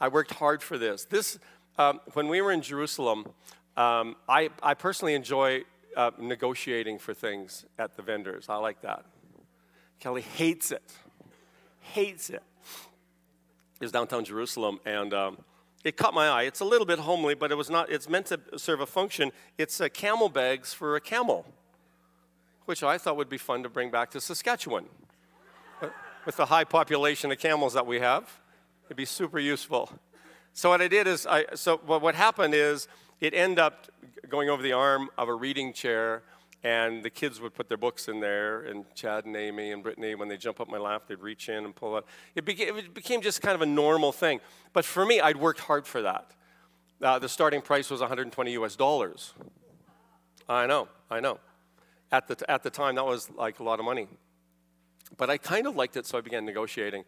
I 0.00 0.08
worked 0.08 0.34
hard 0.34 0.62
for 0.62 0.78
this. 0.78 1.04
This, 1.04 1.38
um, 1.78 2.00
when 2.14 2.28
we 2.28 2.40
were 2.40 2.52
in 2.52 2.62
Jerusalem, 2.62 3.26
um, 3.76 4.16
I, 4.28 4.50
I 4.62 4.74
personally 4.74 5.14
enjoy 5.14 5.64
uh, 5.96 6.10
negotiating 6.18 6.98
for 6.98 7.14
things 7.14 7.64
at 7.78 7.96
the 7.96 8.02
vendors. 8.02 8.46
I 8.48 8.56
like 8.56 8.82
that. 8.82 9.04
Kelly 10.00 10.22
hates 10.22 10.70
it. 10.70 10.92
Hates 11.80 12.30
it. 12.30 12.42
It 13.80 13.84
was 13.84 13.92
downtown 13.92 14.24
Jerusalem, 14.24 14.80
and 14.84 15.14
um, 15.14 15.38
it 15.84 15.96
caught 15.96 16.14
my 16.14 16.28
eye. 16.28 16.42
It's 16.42 16.60
a 16.60 16.64
little 16.64 16.86
bit 16.86 16.98
homely, 16.98 17.34
but 17.34 17.50
it 17.50 17.54
was 17.56 17.70
not. 17.70 17.90
It's 17.90 18.08
meant 18.08 18.26
to 18.26 18.40
serve 18.56 18.80
a 18.80 18.86
function. 18.86 19.32
It's 19.56 19.80
uh, 19.80 19.88
camel 19.88 20.28
bags 20.28 20.72
for 20.74 20.96
a 20.96 21.00
camel 21.00 21.46
which 22.68 22.82
I 22.82 22.98
thought 22.98 23.16
would 23.16 23.30
be 23.30 23.38
fun 23.38 23.62
to 23.62 23.70
bring 23.70 23.90
back 23.90 24.10
to 24.10 24.20
Saskatchewan. 24.20 24.84
With 26.26 26.36
the 26.36 26.44
high 26.44 26.64
population 26.64 27.32
of 27.32 27.38
camels 27.38 27.72
that 27.72 27.86
we 27.86 27.98
have, 28.00 28.40
it'd 28.88 28.96
be 28.96 29.04
super 29.04 29.38
useful. 29.38 29.90
So 30.52 30.70
what 30.70 30.80
I 30.80 30.88
did 30.88 31.06
is, 31.06 31.26
I, 31.26 31.44
so 31.54 31.76
what 31.76 32.14
happened 32.14 32.54
is, 32.54 32.88
it 33.20 33.34
ended 33.34 33.58
up 33.58 33.86
going 34.28 34.48
over 34.48 34.62
the 34.62 34.72
arm 34.72 35.08
of 35.16 35.28
a 35.28 35.34
reading 35.34 35.72
chair, 35.72 36.22
and 36.64 37.02
the 37.02 37.10
kids 37.10 37.40
would 37.40 37.54
put 37.54 37.68
their 37.68 37.76
books 37.76 38.08
in 38.08 38.20
there, 38.20 38.62
and 38.62 38.84
Chad 38.94 39.24
and 39.24 39.36
Amy 39.36 39.72
and 39.72 39.82
Brittany, 39.82 40.14
when 40.14 40.28
they 40.28 40.36
jump 40.36 40.60
up 40.60 40.68
my 40.68 40.78
lap, 40.78 41.04
they'd 41.08 41.20
reach 41.20 41.48
in 41.48 41.64
and 41.64 41.74
pull 41.74 41.96
it. 41.98 42.04
It 42.34 42.44
became, 42.44 42.76
it 42.76 42.94
became 42.94 43.20
just 43.20 43.40
kind 43.40 43.54
of 43.54 43.62
a 43.62 43.66
normal 43.66 44.12
thing. 44.12 44.40
But 44.72 44.84
for 44.84 45.04
me, 45.04 45.20
I'd 45.20 45.36
worked 45.36 45.60
hard 45.60 45.86
for 45.86 46.02
that. 46.02 46.32
Uh, 47.00 47.18
the 47.18 47.28
starting 47.28 47.62
price 47.62 47.90
was 47.90 48.00
120 48.00 48.52
US 48.52 48.74
dollars. 48.74 49.34
I 50.48 50.66
know, 50.66 50.88
I 51.10 51.20
know 51.20 51.38
at 52.10 52.26
the, 52.26 52.50
at 52.50 52.62
the 52.62 52.70
time, 52.70 52.94
that 52.94 53.04
was 53.04 53.30
like 53.30 53.60
a 53.60 53.62
lot 53.62 53.78
of 53.78 53.84
money. 53.84 54.08
But 55.16 55.30
I 55.30 55.38
kind 55.38 55.66
of 55.66 55.76
liked 55.76 55.96
it, 55.96 56.06
so 56.06 56.18
I 56.18 56.20
began 56.20 56.44
negotiating. 56.44 57.04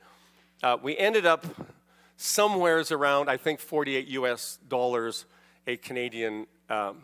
Uh, 0.62 0.76
we 0.82 0.96
ended 0.98 1.24
up 1.24 1.46
somewheres 2.18 2.92
around, 2.92 3.30
I 3.30 3.38
think, 3.38 3.60
48 3.60 4.08
US 4.08 4.58
dollars 4.68 5.24
a 5.66 5.78
Canadian 5.78 6.46
um, 6.68 6.98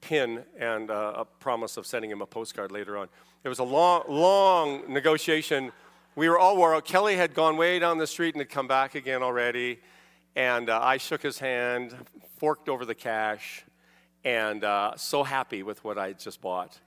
pin 0.00 0.44
and 0.56 0.92
uh, 0.92 1.14
a 1.16 1.24
promise 1.24 1.76
of 1.76 1.86
sending 1.86 2.08
him 2.08 2.22
a 2.22 2.26
postcard 2.26 2.70
later 2.70 2.96
on. 2.96 3.08
It 3.42 3.48
was 3.48 3.58
a 3.58 3.64
long, 3.64 4.04
long 4.08 4.92
negotiation. 4.92 5.72
We 6.14 6.28
were 6.28 6.38
all 6.38 6.56
wore 6.56 6.72
out. 6.72 6.84
Kelly 6.84 7.16
had 7.16 7.34
gone 7.34 7.56
way 7.56 7.80
down 7.80 7.98
the 7.98 8.06
street 8.06 8.36
and 8.36 8.40
had 8.40 8.48
come 8.48 8.68
back 8.68 8.94
again 8.94 9.24
already. 9.24 9.80
And 10.36 10.70
uh, 10.70 10.78
I 10.80 10.96
shook 10.96 11.22
his 11.22 11.40
hand, 11.40 11.96
forked 12.38 12.68
over 12.68 12.84
the 12.84 12.94
cash, 12.94 13.64
and 14.22 14.62
uh, 14.62 14.96
so 14.96 15.24
happy 15.24 15.64
with 15.64 15.82
what 15.82 15.98
I 15.98 16.12
just 16.12 16.40
bought 16.40 16.78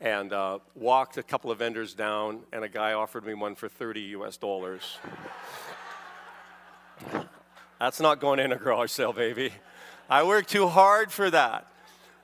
and 0.00 0.32
uh, 0.32 0.58
walked 0.74 1.16
a 1.18 1.22
couple 1.22 1.50
of 1.50 1.58
vendors 1.58 1.94
down, 1.94 2.40
and 2.52 2.64
a 2.64 2.68
guy 2.68 2.92
offered 2.92 3.24
me 3.24 3.34
one 3.34 3.54
for 3.54 3.68
30 3.68 4.00
US 4.00 4.36
dollars. 4.36 4.98
That's 7.80 8.00
not 8.00 8.20
going 8.20 8.40
in 8.40 8.52
a 8.52 8.56
garage 8.56 8.90
sale, 8.90 9.12
baby. 9.12 9.52
I 10.10 10.22
worked 10.22 10.48
too 10.48 10.68
hard 10.68 11.12
for 11.12 11.30
that. 11.30 11.70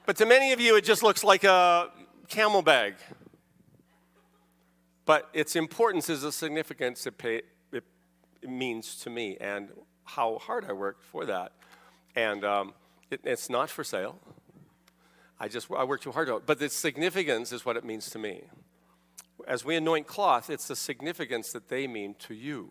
But 0.07 0.16
to 0.16 0.26
many 0.26 0.52
of 0.52 0.61
you, 0.61 0.76
it 0.76 0.85
just 0.85 1.02
looks 1.02 1.25
like 1.25 1.45
a 1.45 1.90
camel 2.28 2.62
bag. 2.62 2.95
But 5.07 5.28
its 5.33 5.54
importance 5.54 6.09
is 6.09 6.23
the 6.23 6.33
significance 6.33 7.07
it, 7.07 7.19
pay, 7.19 7.43
it, 7.73 7.85
it 8.43 8.49
means 8.49 8.97
to 8.97 9.11
me 9.11 9.37
and 9.40 9.71
how 10.04 10.38
hard 10.38 10.64
I 10.69 10.73
worked 10.73 11.04
for 11.04 11.25
that. 11.26 11.52
And 12.16 12.45
um, 12.45 12.75
it, 13.11 13.21
it's 13.25 13.50
not 13.50 13.71
for 13.71 13.85
sale. 13.85 14.19
I 15.45 15.49
just 15.49 15.71
I 15.71 15.85
work 15.85 16.01
too 16.01 16.11
hard 16.11 16.29
to 16.29 16.41
But 16.47 16.59
the 16.59 16.71
significance 16.71 17.53
is 17.53 17.67
what 17.67 17.77
it 17.77 17.85
means 17.85 18.09
to 18.11 18.19
me. 18.19 18.45
As 19.47 19.63
we 19.63 19.77
anoint 19.77 20.07
cloth, 20.07 20.49
it's 20.49 20.69
the 20.69 20.75
significance 20.75 21.53
that 21.53 21.69
they 21.69 21.87
mean 21.87 22.15
to 22.21 22.33
you. 22.33 22.71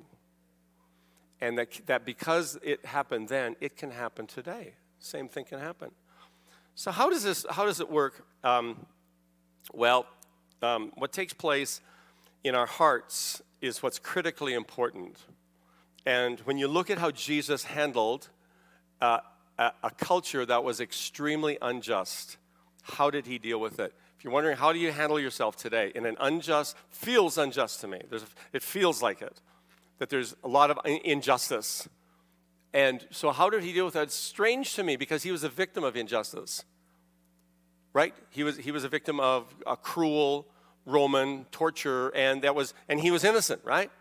And 1.39 1.55
that, 1.59 1.85
that 1.85 2.03
because 2.03 2.57
it 2.63 2.83
happened 2.83 3.29
then, 3.29 3.55
it 3.61 3.77
can 3.77 3.91
happen 3.91 4.25
today. 4.25 4.73
Same 4.97 5.29
thing 5.29 5.45
can 5.45 5.59
happen. 5.59 5.91
So 6.73 6.89
how 6.89 7.11
does 7.11 7.21
this 7.21 7.45
how 7.47 7.65
does 7.67 7.79
it 7.79 7.91
work? 7.91 8.25
Um, 8.43 8.87
well, 9.71 10.07
um, 10.63 10.93
what 10.95 11.13
takes 11.13 11.33
place 11.33 11.79
in 12.43 12.55
our 12.55 12.65
hearts 12.65 13.43
is 13.61 13.83
what's 13.83 13.99
critically 13.99 14.55
important. 14.55 15.19
And 16.07 16.39
when 16.39 16.57
you 16.57 16.67
look 16.67 16.89
at 16.89 16.97
how 16.97 17.11
Jesus 17.11 17.65
handled 17.65 18.29
uh, 18.99 19.19
a, 19.59 19.73
a 19.83 19.91
culture 19.91 20.43
that 20.43 20.63
was 20.63 20.81
extremely 20.81 21.59
unjust, 21.61 22.37
how 22.83 23.09
did 23.09 23.25
he 23.25 23.39
deal 23.39 23.59
with 23.59 23.79
it? 23.79 23.93
If 24.17 24.23
you're 24.23 24.33
wondering, 24.33 24.57
how 24.57 24.71
do 24.71 24.79
you 24.79 24.91
handle 24.91 25.19
yourself 25.19 25.55
today 25.55 25.91
in 25.95 26.05
an 26.05 26.15
unjust, 26.19 26.77
feels 26.89 27.37
unjust 27.37 27.81
to 27.81 27.87
me. 27.87 28.01
There's, 28.09 28.25
it 28.53 28.61
feels 28.61 29.01
like 29.01 29.21
it, 29.21 29.41
that 29.99 30.09
there's 30.09 30.35
a 30.43 30.47
lot 30.47 30.69
of 30.69 30.79
injustice. 30.85 31.87
And 32.73 33.05
so, 33.11 33.31
how 33.31 33.49
did 33.49 33.63
he 33.63 33.73
deal 33.73 33.85
with 33.85 33.93
that? 33.93 34.03
It's 34.03 34.15
strange 34.15 34.73
to 34.75 34.83
me 34.83 34.95
because 34.95 35.23
he 35.23 35.31
was 35.31 35.43
a 35.43 35.49
victim 35.49 35.83
of 35.83 35.95
injustice, 35.95 36.63
right? 37.93 38.13
He 38.29 38.43
was, 38.43 38.57
he 38.57 38.71
was 38.71 38.83
a 38.83 38.89
victim 38.89 39.19
of 39.19 39.53
a 39.67 39.77
cruel 39.77 40.47
Roman 40.85 41.45
torture, 41.51 42.09
and, 42.09 42.41
that 42.41 42.55
was, 42.55 42.73
and 42.89 42.99
he 42.99 43.11
was 43.11 43.23
innocent, 43.23 43.61
right? 43.63 43.91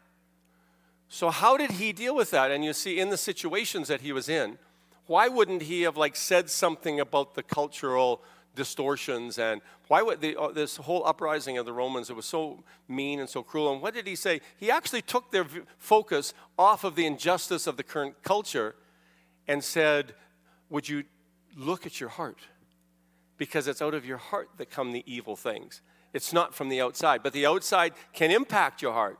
So, 1.09 1.29
how 1.29 1.57
did 1.57 1.73
he 1.73 1.93
deal 1.93 2.17
with 2.17 2.31
that? 2.31 2.51
And 2.51 2.65
you 2.65 2.73
see, 2.73 2.99
in 2.99 3.11
the 3.11 3.19
situations 3.19 3.89
that 3.89 4.01
he 4.01 4.13
was 4.13 4.29
in, 4.29 4.57
why 5.07 5.29
wouldn't 5.29 5.63
he 5.63 5.83
have 5.83 5.97
like 5.97 6.17
said 6.17 6.49
something 6.49 6.99
about 6.99 7.35
the 7.35 7.43
cultural 7.43 8.23
distortions 8.55 9.39
and 9.39 9.61
why 9.89 10.03
would 10.03 10.21
the, 10.21 10.37
uh, 10.37 10.49
this 10.49 10.77
whole 10.77 11.05
uprising 11.07 11.59
of 11.59 11.67
the 11.67 11.73
Romans, 11.73 12.11
it 12.11 12.17
was 12.17 12.27
so 12.27 12.65
mean 12.89 13.21
and 13.21 13.29
so 13.29 13.43
cruel. 13.43 13.73
And 13.73 13.83
what 13.83 13.95
did 13.95 14.07
he 14.07 14.17
say? 14.17 14.41
He 14.57 14.71
actually 14.71 15.03
took 15.03 15.31
their 15.31 15.47
focus 15.79 16.35
off 16.59 16.85
of 16.85 16.95
the 16.95 17.07
injustice 17.07 17.67
of 17.67 17.77
the 17.77 17.83
current 17.83 18.23
culture 18.23 18.75
and 19.47 19.63
said, 19.63 20.15
Would 20.71 20.89
you 20.89 21.05
look 21.57 21.87
at 21.87 22.01
your 22.01 22.09
heart? 22.09 22.39
Because 23.37 23.67
it's 23.67 23.83
out 23.83 23.95
of 23.95 24.05
your 24.05 24.19
heart 24.19 24.51
that 24.59 24.71
come 24.71 24.93
the 24.93 25.05
evil 25.07 25.37
things. 25.37 25.83
It's 26.13 26.33
not 26.33 26.55
from 26.55 26.69
the 26.69 26.81
outside, 26.81 27.23
but 27.23 27.33
the 27.33 27.47
outside 27.47 27.95
can 28.13 28.31
impact 28.31 28.83
your 28.83 28.93
heart. 28.93 29.19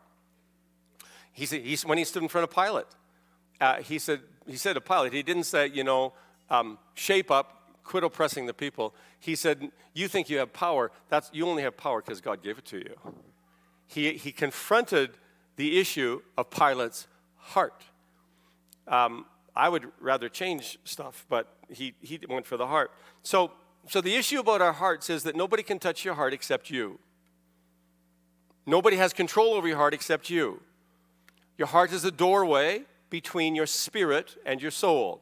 He 1.33 1.47
said, 1.47 1.63
he's, 1.63 1.85
when 1.85 1.99
he 1.99 2.05
stood 2.05 2.23
in 2.23 2.29
front 2.29 2.45
of 2.45 2.55
Pilate, 2.55 2.87
uh, 3.61 3.77
he, 3.77 3.99
said, 3.99 4.21
he 4.47 4.57
said 4.57 4.75
to 4.75 4.81
Pilate, 4.81 5.13
he 5.13 5.23
didn't 5.23 5.45
say, 5.45 5.67
you 5.67 5.83
know, 5.83 6.13
um, 6.51 6.79
shape 6.95 7.31
up, 7.31 7.62
quit 7.85 8.05
oppressing 8.05 8.47
the 8.47 8.55
people. 8.55 8.95
He 9.19 9.35
said, 9.35 9.71
You 9.95 10.09
think 10.09 10.31
you 10.31 10.39
have 10.39 10.53
power. 10.53 10.91
That's, 11.09 11.31
you 11.33 11.47
only 11.47 11.63
have 11.63 11.77
power 11.77 12.01
because 12.01 12.21
God 12.21 12.43
gave 12.43 12.59
it 12.59 12.65
to 12.67 12.79
you. 12.79 12.97
He, 13.87 14.15
he 14.15 14.33
confronted 14.33 15.11
the 15.57 15.79
issue 15.79 16.23
of 16.37 16.51
Pilate's 16.51 17.07
heart. 17.37 17.85
Um, 18.89 19.27
I 19.55 19.69
would 19.69 19.87
rather 20.01 20.29
change 20.29 20.79
stuff, 20.85 21.27
but 21.29 21.55
he, 21.69 21.95
he 22.01 22.19
went 22.29 22.47
for 22.47 22.57
the 22.57 22.67
heart. 22.67 22.91
So, 23.23 23.53
so 23.89 24.01
the 24.01 24.15
issue 24.15 24.41
about 24.41 24.63
our 24.63 24.73
hearts 24.73 25.11
is 25.11 25.25
that 25.25 25.37
nobody 25.37 25.63
can 25.63 25.79
touch 25.79 26.05
your 26.05 26.15
heart 26.15 26.33
except 26.33 26.71
you. 26.71 26.99
Nobody 28.65 28.97
has 28.97 29.13
control 29.13 29.55
over 29.55 29.67
your 29.67 29.77
heart 29.77 29.93
except 29.93 30.31
you. 30.31 30.63
Your 31.59 31.69
heart 31.69 31.93
is 31.93 32.05
a 32.05 32.11
doorway 32.11 32.83
between 33.11 33.55
your 33.55 33.67
spirit 33.67 34.37
and 34.47 34.63
your 34.63 34.71
soul. 34.71 35.21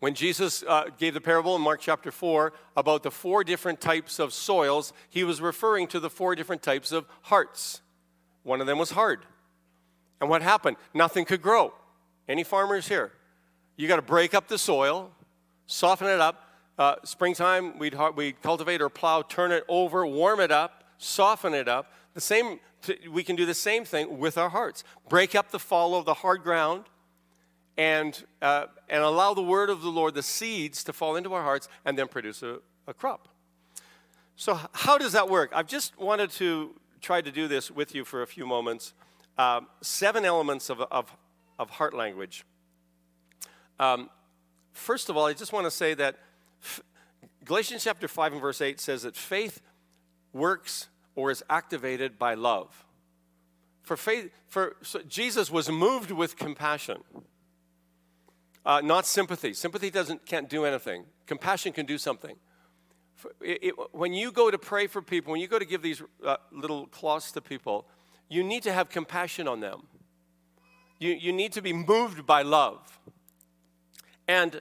When 0.00 0.14
Jesus 0.14 0.62
uh, 0.66 0.86
gave 0.98 1.14
the 1.14 1.20
parable 1.20 1.56
in 1.56 1.62
Mark 1.62 1.80
chapter 1.80 2.10
4 2.10 2.52
about 2.76 3.02
the 3.02 3.10
four 3.10 3.42
different 3.44 3.80
types 3.80 4.18
of 4.18 4.32
soils, 4.32 4.92
he 5.08 5.24
was 5.24 5.40
referring 5.40 5.86
to 5.88 6.00
the 6.00 6.10
four 6.10 6.34
different 6.34 6.62
types 6.62 6.92
of 6.92 7.06
hearts. 7.22 7.80
One 8.42 8.60
of 8.60 8.66
them 8.66 8.78
was 8.78 8.90
hard. 8.90 9.24
And 10.20 10.28
what 10.28 10.42
happened? 10.42 10.76
Nothing 10.92 11.24
could 11.24 11.42
grow. 11.42 11.72
Any 12.28 12.44
farmers 12.44 12.88
here? 12.88 13.12
You 13.76 13.88
got 13.88 13.96
to 13.96 14.02
break 14.02 14.34
up 14.34 14.48
the 14.48 14.58
soil, 14.58 15.10
soften 15.66 16.06
it 16.06 16.20
up. 16.20 16.40
Uh, 16.76 16.96
springtime, 17.04 17.78
we'd, 17.78 17.96
we'd 18.16 18.42
cultivate 18.42 18.82
or 18.82 18.88
plow, 18.88 19.22
turn 19.22 19.52
it 19.52 19.64
over, 19.68 20.06
warm 20.06 20.40
it 20.40 20.50
up, 20.50 20.84
soften 20.98 21.54
it 21.54 21.68
up. 21.68 21.92
The 22.14 22.20
same, 22.20 22.58
we 23.10 23.22
can 23.22 23.36
do 23.36 23.46
the 23.46 23.54
same 23.54 23.84
thing 23.84 24.18
with 24.18 24.36
our 24.36 24.48
hearts. 24.48 24.84
Break 25.08 25.34
up 25.34 25.50
the 25.50 25.58
fallow 25.58 25.98
of 25.98 26.04
the 26.04 26.14
hard 26.14 26.42
ground 26.42 26.84
and, 27.76 28.24
uh, 28.40 28.66
and 28.88 29.02
allow 29.02 29.34
the 29.34 29.42
word 29.42 29.70
of 29.70 29.82
the 29.82 29.88
Lord, 29.88 30.14
the 30.14 30.22
seeds, 30.22 30.84
to 30.84 30.92
fall 30.92 31.16
into 31.16 31.32
our 31.34 31.42
hearts 31.42 31.68
and 31.84 31.98
then 31.98 32.08
produce 32.08 32.42
a, 32.42 32.58
a 32.86 32.94
crop. 32.94 33.28
So, 34.36 34.58
how 34.72 34.98
does 34.98 35.12
that 35.12 35.28
work? 35.28 35.50
I've 35.54 35.68
just 35.68 35.98
wanted 35.98 36.30
to 36.32 36.74
try 37.00 37.20
to 37.20 37.30
do 37.30 37.46
this 37.46 37.70
with 37.70 37.94
you 37.94 38.04
for 38.04 38.22
a 38.22 38.26
few 38.26 38.46
moments. 38.46 38.94
Um, 39.38 39.68
seven 39.80 40.24
elements 40.24 40.70
of, 40.70 40.80
of, 40.80 41.14
of 41.58 41.70
heart 41.70 41.94
language. 41.94 42.44
Um, 43.78 44.10
first 44.72 45.08
of 45.08 45.16
all, 45.16 45.26
I 45.26 45.32
just 45.32 45.52
want 45.52 45.66
to 45.66 45.70
say 45.70 45.94
that 45.94 46.16
f- 46.62 46.80
Galatians 47.44 47.84
chapter 47.84 48.08
5 48.08 48.32
and 48.32 48.40
verse 48.40 48.60
8 48.60 48.80
says 48.80 49.02
that 49.02 49.16
faith 49.16 49.60
works 50.32 50.88
or 51.14 51.30
is 51.30 51.44
activated 51.50 52.18
by 52.18 52.34
love. 52.34 52.84
For 53.82 53.96
faith, 53.96 54.30
for 54.48 54.76
so 54.82 55.00
Jesus 55.02 55.50
was 55.50 55.68
moved 55.70 56.10
with 56.10 56.36
compassion, 56.36 57.02
uh, 58.64 58.80
not 58.82 59.06
sympathy. 59.06 59.54
Sympathy 59.54 59.90
doesn't 59.90 60.26
can't 60.26 60.48
do 60.48 60.64
anything. 60.64 61.04
Compassion 61.26 61.72
can 61.72 61.86
do 61.86 61.98
something. 61.98 62.36
It, 63.40 63.58
it, 63.62 63.74
when 63.92 64.12
you 64.12 64.32
go 64.32 64.50
to 64.50 64.58
pray 64.58 64.86
for 64.86 65.00
people, 65.00 65.32
when 65.32 65.40
you 65.40 65.48
go 65.48 65.58
to 65.58 65.64
give 65.64 65.82
these 65.82 66.02
uh, 66.24 66.36
little 66.52 66.86
cloths 66.86 67.32
to 67.32 67.40
people, 67.40 67.86
you 68.28 68.42
need 68.42 68.62
to 68.64 68.72
have 68.72 68.88
compassion 68.88 69.48
on 69.48 69.60
them. 69.60 69.86
You, 70.98 71.12
you 71.12 71.32
need 71.32 71.52
to 71.52 71.62
be 71.62 71.72
moved 71.72 72.26
by 72.26 72.42
love. 72.42 72.98
And, 74.26 74.60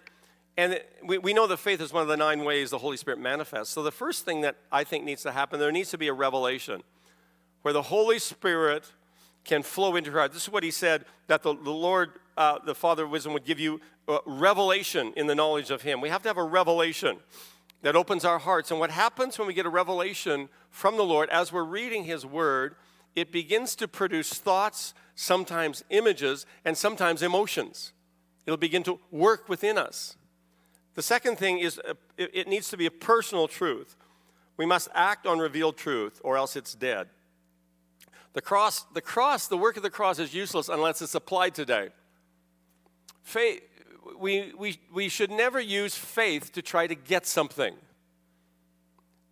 and 0.58 0.80
we, 1.04 1.18
we 1.18 1.34
know 1.34 1.48
that 1.48 1.58
faith 1.58 1.82
is 1.82 1.94
one 1.94 2.02
of 2.02 2.08
the 2.08 2.18
nine 2.18 2.44
ways 2.44 2.70
the 2.70 2.78
Holy 2.78 2.98
Spirit 2.98 3.20
manifests. 3.20 3.74
So 3.74 3.84
the 3.84 3.92
first 3.92 4.26
thing 4.26 4.42
that 4.42 4.58
I 4.72 4.84
think 4.84 5.06
needs 5.06 5.24
to 5.24 5.32
happen, 5.32 5.60
there 5.60 5.72
needs 5.72 5.92
to 5.92 5.98
be 5.98 6.08
a 6.08 6.14
revelation 6.14 6.84
where 7.62 7.74
the 7.74 7.84
Holy 7.84 8.20
Spirit 8.20 8.92
can 9.46 9.64
flow 9.64 9.96
into 9.96 10.10
your 10.12 10.20
heart. 10.20 10.34
This 10.34 10.44
is 10.44 10.52
what 10.52 10.64
he 10.64 10.72
said 10.72 11.06
that 11.28 11.44
the, 11.44 11.54
the 11.54 11.72
Lord, 11.72 12.20
uh, 12.38 12.60
the 12.66 12.76
Father 12.76 13.04
of 13.06 13.10
wisdom, 13.10 13.34
would 13.34 13.46
give 13.46 13.60
you 13.60 13.82
uh, 14.08 14.20
revelation 14.26 15.14
in 15.16 15.28
the 15.28 15.36
knowledge 15.36 15.72
of 15.72 15.82
Him. 15.82 16.02
We 16.02 16.10
have 16.10 16.22
to 16.24 16.30
have 16.30 16.38
a 16.38 16.44
revelation 16.44 17.18
that 17.82 17.96
opens 17.96 18.26
our 18.26 18.40
hearts. 18.40 18.72
And 18.72 18.80
what 18.80 18.92
happens 18.92 19.38
when 19.38 19.48
we 19.48 19.54
get 19.54 19.66
a 19.66 19.70
revelation 19.70 20.50
from 20.70 20.98
the 20.98 21.04
Lord 21.04 21.30
as 21.30 21.52
we're 21.52 21.64
reading 21.64 22.06
His 22.06 22.26
Word, 22.26 22.76
it 23.16 23.32
begins 23.32 23.76
to 23.76 23.88
produce 23.88 24.34
thoughts, 24.34 24.94
sometimes 25.16 25.84
images, 25.90 26.46
and 26.66 26.78
sometimes 26.78 27.22
emotions. 27.22 27.94
It'll 28.46 28.58
begin 28.58 28.84
to 28.84 29.00
work 29.12 29.48
within 29.48 29.78
us. 29.78 30.16
The 30.96 31.02
second 31.02 31.38
thing 31.38 31.60
is 31.60 31.80
uh, 31.80 31.94
it 32.18 32.48
needs 32.48 32.70
to 32.70 32.78
be 32.78 32.86
a 32.86 32.92
personal 32.92 33.48
truth. 33.48 33.96
We 34.58 34.66
must 34.66 34.90
act 34.94 35.26
on 35.26 35.40
revealed 35.40 35.78
truth, 35.78 36.22
or 36.24 36.38
else 36.38 36.56
it's 36.56 36.76
dead. 36.76 37.08
The 38.34 38.42
cross, 38.42 38.86
the 38.94 39.02
cross, 39.02 39.48
the 39.48 39.58
work 39.58 39.78
of 39.78 39.84
the 39.84 39.90
cross 39.90 40.20
is 40.20 40.34
useless 40.34 40.70
unless 40.70 41.02
it's 41.02 41.16
applied 41.16 41.56
today. 41.56 41.90
Faith, 43.24 43.62
we, 44.20 44.54
we, 44.58 44.80
we 44.94 45.10
should 45.10 45.32
never 45.32 45.60
use 45.60 45.96
faith 45.96 46.52
to 46.54 46.62
try 46.62 46.88
to 46.88 46.96
get 46.96 47.26
something. 47.26 47.74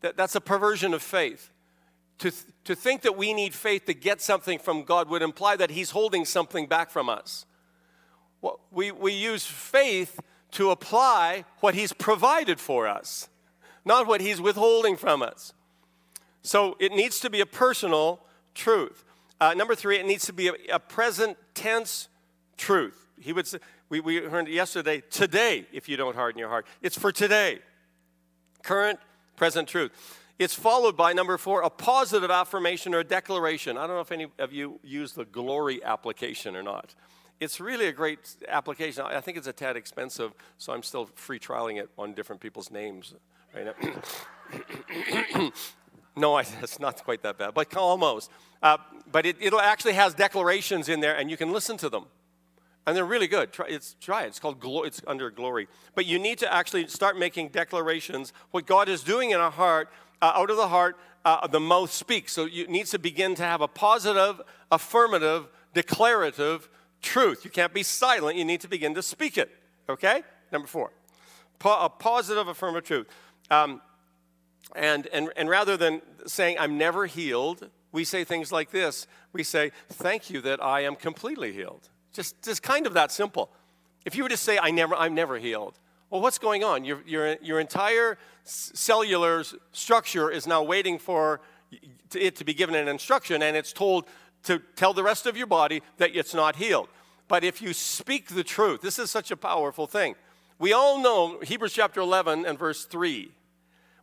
That, 0.02 0.18
that's 0.18 0.36
a 0.36 0.42
perversion 0.42 0.94
of 0.94 1.02
faith. 1.02 1.52
To, 2.20 2.32
to 2.66 2.76
think 2.76 3.02
that 3.02 3.18
we 3.18 3.34
need 3.34 3.54
faith 3.54 3.86
to 3.86 3.94
get 3.94 4.22
something 4.22 4.60
from 4.60 4.84
God 4.84 5.10
would 5.10 5.22
imply 5.22 5.56
that 5.56 5.72
He's 5.72 5.92
holding 5.92 6.26
something 6.26 6.68
back 6.68 6.90
from 6.90 7.10
us. 7.10 7.46
Well, 8.42 8.60
we, 8.72 8.92
we 8.92 9.14
use 9.14 9.46
faith 9.46 10.20
to 10.52 10.72
apply 10.72 11.46
what 11.60 11.76
He's 11.76 11.94
provided 11.94 12.60
for 12.60 12.88
us, 12.88 13.30
not 13.86 14.08
what 14.08 14.22
He's 14.22 14.40
withholding 14.40 14.98
from 14.98 15.22
us. 15.22 15.54
So 16.44 16.76
it 16.80 16.92
needs 16.92 17.20
to 17.22 17.30
be 17.30 17.42
a 17.42 17.46
personal 17.46 18.22
truth. 18.54 19.04
Uh, 19.40 19.54
number 19.56 19.76
three, 19.76 19.98
it 19.98 20.06
needs 20.06 20.26
to 20.26 20.34
be 20.34 20.48
a, 20.48 20.54
a 20.74 20.80
present 20.80 21.38
tense 21.54 22.08
truth. 22.58 23.08
He 23.20 23.34
would 23.34 23.48
say, 23.48 23.60
we, 23.92 24.00
we 24.00 24.22
heard 24.22 24.48
yesterday, 24.48 25.04
today, 25.10 25.68
if 25.74 25.90
you 25.90 25.98
don't 25.98 26.16
harden 26.16 26.40
your 26.40 26.48
heart. 26.48 26.66
It's 26.82 26.98
for 26.98 27.12
today. 27.12 27.60
Current, 28.64 29.00
present 29.36 29.68
truth. 29.68 29.92
It's 30.40 30.54
followed 30.54 30.96
by 30.96 31.12
number 31.12 31.38
four, 31.38 31.62
a 31.62 31.70
positive 31.70 32.32
affirmation 32.32 32.96
or 32.96 33.00
a 33.00 33.04
declaration. 33.04 33.78
I 33.78 33.86
don't 33.86 33.98
know 33.98 34.02
if 34.02 34.14
any 34.14 34.28
of 34.40 34.54
you 34.54 34.80
use 34.82 35.12
the 35.12 35.26
glory 35.26 35.84
application 35.84 36.56
or 36.56 36.64
not. 36.64 36.96
It's 37.42 37.60
really 37.60 37.88
a 37.88 37.92
great 37.92 38.34
application. 38.48 39.04
I 39.04 39.20
think 39.20 39.38
it's 39.38 39.48
a 39.48 39.54
tad 39.54 39.76
expensive, 39.76 40.32
so 40.58 40.72
I'm 40.72 40.84
still 40.84 41.10
free 41.16 41.38
trialing 41.38 41.78
it 41.78 41.90
on 41.98 42.14
different 42.14 42.42
people's 42.42 42.72
names 42.72 43.14
right 43.54 43.66
now. 43.66 45.52
no, 46.16 46.36
I, 46.36 46.46
it's 46.62 46.80
not 46.80 47.04
quite 47.04 47.24
that 47.24 47.38
bad, 47.38 47.54
but 47.54 47.76
almost. 47.76 48.32
Uh, 48.64 48.78
but 49.12 49.26
it 49.26 49.36
it 49.42 49.54
actually 49.54 49.94
has 49.94 50.14
declarations 50.14 50.88
in 50.88 51.02
there, 51.02 51.18
and 51.18 51.30
you 51.30 51.36
can 51.36 51.52
listen 51.52 51.76
to 51.78 51.90
them 51.90 52.06
and 52.86 52.98
they're 52.98 53.06
really 53.06 53.28
good. 53.28 53.52
Try, 53.52 53.68
it's, 53.68 53.96
try 54.02 54.24
it. 54.24 54.28
It's 54.28 54.40
called 54.40 54.60
glo- 54.60 54.84
it's 54.84 55.02
under 55.06 55.30
glory. 55.30 55.68
But 55.94 56.06
you 56.06 56.18
need 56.18 56.40
to 56.40 56.52
actually 56.52 56.88
start 56.88 57.18
making 57.18 57.50
declarations. 57.50 58.34
What 58.52 58.66
God 58.66 58.90
is 58.90 59.04
doing 59.04 59.32
in 59.32 59.40
our 59.40 59.52
heart, 59.52 59.90
uh, 60.22 60.32
out 60.36 60.50
of 60.50 60.58
the 60.58 60.68
heart, 60.68 60.98
uh, 61.24 61.46
the 61.48 61.60
mouth 61.60 61.92
speaks. 61.92 62.34
So 62.34 62.46
you 62.46 62.68
need 62.68 62.88
to 62.88 63.00
begin 63.00 63.36
to 63.36 63.44
have 63.44 63.62
a 63.62 63.68
positive, 63.68 64.42
affirmative, 64.72 65.48
declarative 65.74 66.70
truth. 67.02 67.46
You 67.46 67.52
can't 67.52 67.74
be 67.74 67.84
silent. 67.84 68.38
You 68.38 68.46
need 68.46 68.62
to 68.62 68.68
begin 68.68 68.96
to 68.96 69.04
speak 69.04 69.38
it. 69.38 69.52
Okay. 69.88 70.24
Number 70.52 70.68
four, 70.68 70.92
po- 71.60 71.86
a 71.86 71.90
positive, 71.90 72.48
affirmative 72.48 72.88
truth. 72.88 73.08
Um, 73.50 73.82
and, 74.76 75.08
and, 75.08 75.30
and 75.36 75.50
rather 75.50 75.78
than 75.78 76.02
saying, 76.26 76.58
I'm 76.60 76.78
never 76.78 77.06
healed, 77.06 77.70
we 77.92 78.04
say 78.04 78.24
things 78.24 78.52
like 78.52 78.72
this. 78.72 79.06
We 79.34 79.44
say, 79.44 79.72
Thank 79.90 80.30
you 80.30 80.42
that 80.42 80.64
I 80.64 80.82
am 80.82 80.96
completely 80.96 81.52
healed. 81.52 81.90
Just, 82.14 82.42
just 82.42 82.62
kind 82.62 82.86
of 82.86 82.94
that 82.94 83.12
simple. 83.12 83.52
If 84.06 84.16
you 84.16 84.24
were 84.24 84.30
to 84.30 84.38
say, 84.38 84.58
I 84.58 84.72
never, 84.72 84.96
I'm 84.96 85.16
never 85.16 85.38
healed, 85.38 85.78
well, 86.10 86.22
what's 86.22 86.40
going 86.40 86.64
on? 86.64 86.84
Your, 86.84 87.02
your, 87.06 87.38
your 87.42 87.60
entire 87.60 88.18
cellular 88.44 89.44
structure 89.72 90.30
is 90.30 90.46
now 90.46 90.62
waiting 90.62 91.00
for 91.00 91.40
it 92.14 92.36
to 92.36 92.44
be 92.44 92.54
given 92.54 92.76
an 92.76 92.90
instruction, 92.90 93.42
and 93.42 93.56
it's 93.56 93.72
told 93.72 94.06
to 94.44 94.60
tell 94.76 94.94
the 94.94 95.04
rest 95.04 95.26
of 95.26 95.38
your 95.38 95.48
body 95.48 95.82
that 95.98 96.16
it's 96.16 96.34
not 96.34 96.58
healed. 96.58 96.90
But 97.30 97.46
if 97.46 97.62
you 97.62 97.72
speak 97.72 98.28
the 98.28 98.44
truth, 98.44 98.82
this 98.82 99.00
is 99.00 99.10
such 99.10 99.32
a 99.32 99.38
powerful 99.38 99.88
thing. 99.88 100.16
We 100.60 100.74
all 100.74 101.02
know, 101.02 101.40
Hebrews 101.40 101.74
chapter 101.74 102.02
11 102.02 102.46
and 102.46 102.60
verse 102.60 102.84
3, 102.86 103.32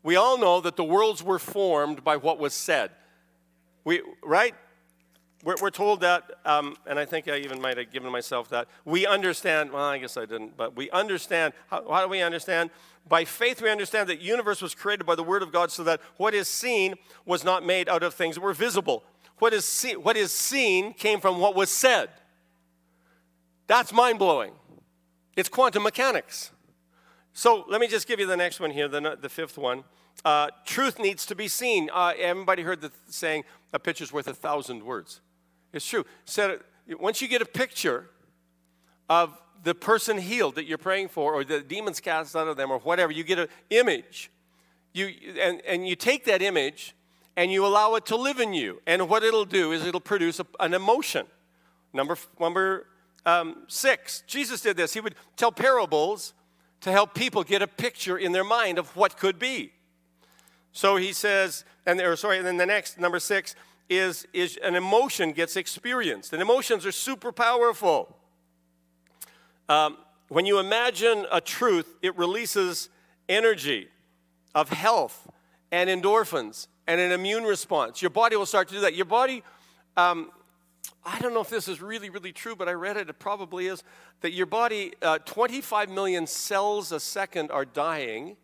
we 0.03 0.17
all 0.17 0.39
know 0.39 0.61
that 0.63 0.77
the 0.77 0.85
worlds 0.85 1.23
were 1.23 1.39
formed 1.39 2.03
by 2.03 2.17
what 2.17 2.39
was 2.39 2.55
said. 2.55 2.91
We, 3.85 4.01
right? 4.23 4.55
We're, 5.45 5.57
we're 5.61 5.71
told 5.71 6.01
that, 6.01 6.25
um, 6.45 6.77
and 6.87 6.99
I 6.99 7.05
think 7.05 7.29
I 7.29 7.39
even 7.39 7.61
might 7.61 7.79
have 7.79 7.93
given 7.93 8.11
myself 8.11 8.49
that. 8.49 8.67
We 8.85 9.07
understand, 9.07 9.71
well, 9.71 9.85
I 9.85 9.99
guess 9.99 10.17
I 10.17 10.27
didn't, 10.27 10.57
but 10.57 10.77
we 10.77 10.91
understand. 10.91 11.53
How, 11.69 11.89
how 11.89 12.03
do 12.03 12.09
we 12.09 12.23
understand? 12.23 12.71
By 13.09 13.25
faith, 13.25 13.63
we 13.63 13.71
understand 13.71 14.09
that 14.09 14.21
universe 14.21 14.61
was 14.61 14.75
created 14.75 15.07
by 15.07 15.15
the 15.15 15.23
Word 15.23 15.43
of 15.43 15.53
God 15.53 15.71
so 15.71 15.85
that 15.85 16.01
what 16.17 16.35
is 16.35 16.49
seen 16.49 16.97
was 17.25 17.45
not 17.45 17.65
made 17.65 17.89
out 17.89 18.03
of 18.03 18.15
things 18.15 18.35
that 18.35 18.41
were 18.41 18.53
visible. 18.53 19.05
What 19.39 19.53
is, 19.53 19.65
see, 19.65 19.95
what 19.95 20.17
is 20.17 20.33
seen 20.33 20.93
came 20.93 21.21
from 21.21 21.39
what 21.39 21.55
was 21.55 21.71
said. 21.71 22.11
That's 23.69 23.93
mind 23.93 24.19
blowing. 24.19 24.53
It's 25.37 25.49
quantum 25.49 25.85
mechanics. 25.85 26.51
So 27.33 27.65
let 27.69 27.81
me 27.81 27.87
just 27.87 28.09
give 28.09 28.19
you 28.19 28.27
the 28.27 28.37
next 28.37 28.59
one 28.59 28.73
here, 28.73 28.89
the, 28.89 29.17
the 29.21 29.29
fifth 29.29 29.57
one. 29.57 29.85
Uh, 30.25 30.49
truth 30.65 30.99
needs 30.99 31.25
to 31.27 31.37
be 31.37 31.47
seen. 31.47 31.89
Uh, 31.93 32.13
everybody 32.19 32.63
heard 32.63 32.81
the 32.81 32.91
saying, 33.07 33.45
a 33.73 33.79
picture's 33.79 34.13
worth 34.13 34.27
a 34.27 34.35
thousand 34.35 34.83
words. 34.83 35.21
It's 35.73 35.87
true. 35.87 36.05
So 36.25 36.59
once 36.99 37.21
you 37.21 37.29
get 37.29 37.43
a 37.43 37.47
picture 37.47 38.09
of 39.09 39.39
the 39.65 39.75
person 39.75 40.19
healed 40.19 40.55
that 40.55 40.67
you're 40.67 40.79
praying 40.79 41.09
for, 41.09 41.35
or 41.35 41.45
the 41.45 41.61
demons 41.61 42.01
cast 42.01 42.37
out 42.37 42.49
of 42.49 42.57
them, 42.57 42.71
or 42.71 42.79
whatever, 42.79 43.13
you 43.13 43.25
get 43.25 43.39
an 43.39 43.49
image. 43.71 44.31
You, 44.93 45.13
and, 45.41 45.61
and 45.67 45.87
you 45.87 45.97
take 45.97 46.25
that 46.25 46.43
image 46.43 46.95
and 47.37 47.53
you 47.53 47.65
allow 47.65 47.95
it 47.95 48.07
to 48.07 48.17
live 48.17 48.41
in 48.41 48.53
you. 48.53 48.81
And 48.87 49.09
what 49.09 49.23
it'll 49.23 49.45
do 49.45 49.73
is 49.73 49.85
it'll 49.85 50.01
produce 50.01 50.41
a, 50.41 50.47
an 50.61 50.75
emotion. 50.75 51.27
Number, 51.93 52.17
number 52.41 52.87
um, 53.27 53.65
six, 53.69 54.23
Jesus 54.27 54.61
did 54.61 54.77
this. 54.77 54.95
He 54.95 55.01
would 55.01 55.15
tell 55.37 55.53
parables 55.53 56.35
to 56.81 56.91
help 56.91 57.15
people 57.15 57.45
get 57.45 57.63
a 57.63 57.67
picture 57.67 58.17
in 58.17 58.33
their 58.33 58.45
mind 58.45 58.79
of 58.79 58.97
what 58.97 59.17
could 59.17 59.39
be. 59.39 59.73
So 60.73 60.97
he 60.97 61.13
says, 61.13 61.65
and 61.87 62.01
or 62.01 62.17
sorry, 62.17 62.39
and 62.39 62.47
then 62.47 62.57
the 62.57 62.67
next, 62.67 62.99
number 62.99 63.19
six, 63.19 63.55
is, 63.89 64.27
is 64.33 64.59
an 64.63 64.75
emotion 64.75 65.33
gets 65.33 65.57
experienced. 65.57 66.33
And 66.33 66.43
emotions 66.43 66.85
are 66.85 66.93
super 66.93 67.33
powerful. 67.33 68.17
Um, 69.69 69.99
when 70.29 70.47
you 70.47 70.59
imagine 70.59 71.27
a 71.33 71.41
truth, 71.41 71.97
it 72.03 72.17
releases 72.17 72.91
energy 73.29 73.89
of 74.55 74.69
health 74.69 75.29
and 75.71 75.89
endorphins 75.89 76.67
and 76.87 77.01
an 77.01 77.13
immune 77.13 77.45
response. 77.45 78.03
Your 78.03 78.11
body 78.11 78.37
will 78.37 78.47
start 78.47 78.69
to 78.69 78.75
do 78.75 78.81
that. 78.81 78.95
Your 78.95 79.05
body, 79.05 79.43
um, 79.97 80.31
I 81.05 81.19
don't 81.21 81.35
know 81.35 81.41
if 81.41 81.51
this 81.51 81.69
is 81.69 81.81
really, 81.81 82.11
really 82.11 82.33
true, 82.33 82.57
but 82.57 82.69
I 82.69 82.73
read 82.73 82.97
it, 82.97 83.09
it 83.09 83.19
probably 83.19 83.67
is, 83.67 83.83
that 84.21 84.33
your 84.33 84.47
body, 84.47 84.93
uh, 85.01 85.19
25 85.19 85.91
million 85.91 86.27
cells 86.27 86.93
a 86.93 87.01
second 87.01 87.51
are 87.51 87.65
dying, 87.65 88.37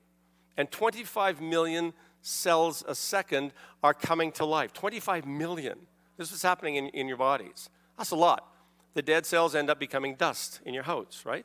and 0.57 0.71
25 0.71 1.41
million 1.41 1.93
cells 2.25 2.83
a 2.89 2.95
second 2.95 3.53
are 3.83 3.95
coming 3.95 4.33
to 4.33 4.45
life. 4.45 4.73
25 4.73 5.27
million. 5.27 5.79
This 6.17 6.33
is 6.33 6.43
happening 6.43 6.77
in, 6.77 6.89
in 6.89 7.07
your 7.07 7.19
bodies. 7.19 7.69
That's 7.99 8.11
a 8.11 8.17
lot. 8.17 8.49
The 8.95 9.03
dead 9.03 9.27
cells 9.27 9.55
end 9.55 9.69
up 9.69 9.79
becoming 9.79 10.15
dust 10.15 10.61
in 10.65 10.73
your 10.73 10.85
house, 10.85 11.23
right? 11.27 11.45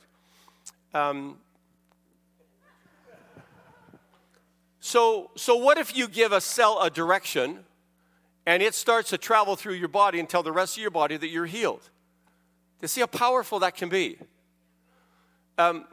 Um, 0.94 1.38
so, 4.80 5.32
so 5.36 5.58
what 5.58 5.78
if 5.78 5.96
you 5.96 6.08
give 6.08 6.32
a 6.32 6.40
cell 6.40 6.80
a 6.82 6.90
direction 6.90 7.66
and 8.46 8.64
it 8.64 8.74
starts 8.74 9.10
to 9.10 9.18
travel 9.18 9.56
through 9.56 9.74
your 9.74 9.90
body 9.90 10.20
and 10.20 10.30
tell 10.30 10.44
the 10.44 10.52
rest 10.52 10.78
of 10.78 10.82
your 10.82 10.92
body 10.92 11.18
that 11.18 11.28
you're 11.28 11.46
healed? 11.46 11.90
You 12.82 12.88
see 12.88 13.02
how 13.02 13.08
powerful 13.08 13.60
that 13.60 13.76
can 13.76 13.90
be. 13.90 14.18
Um, 15.58 15.86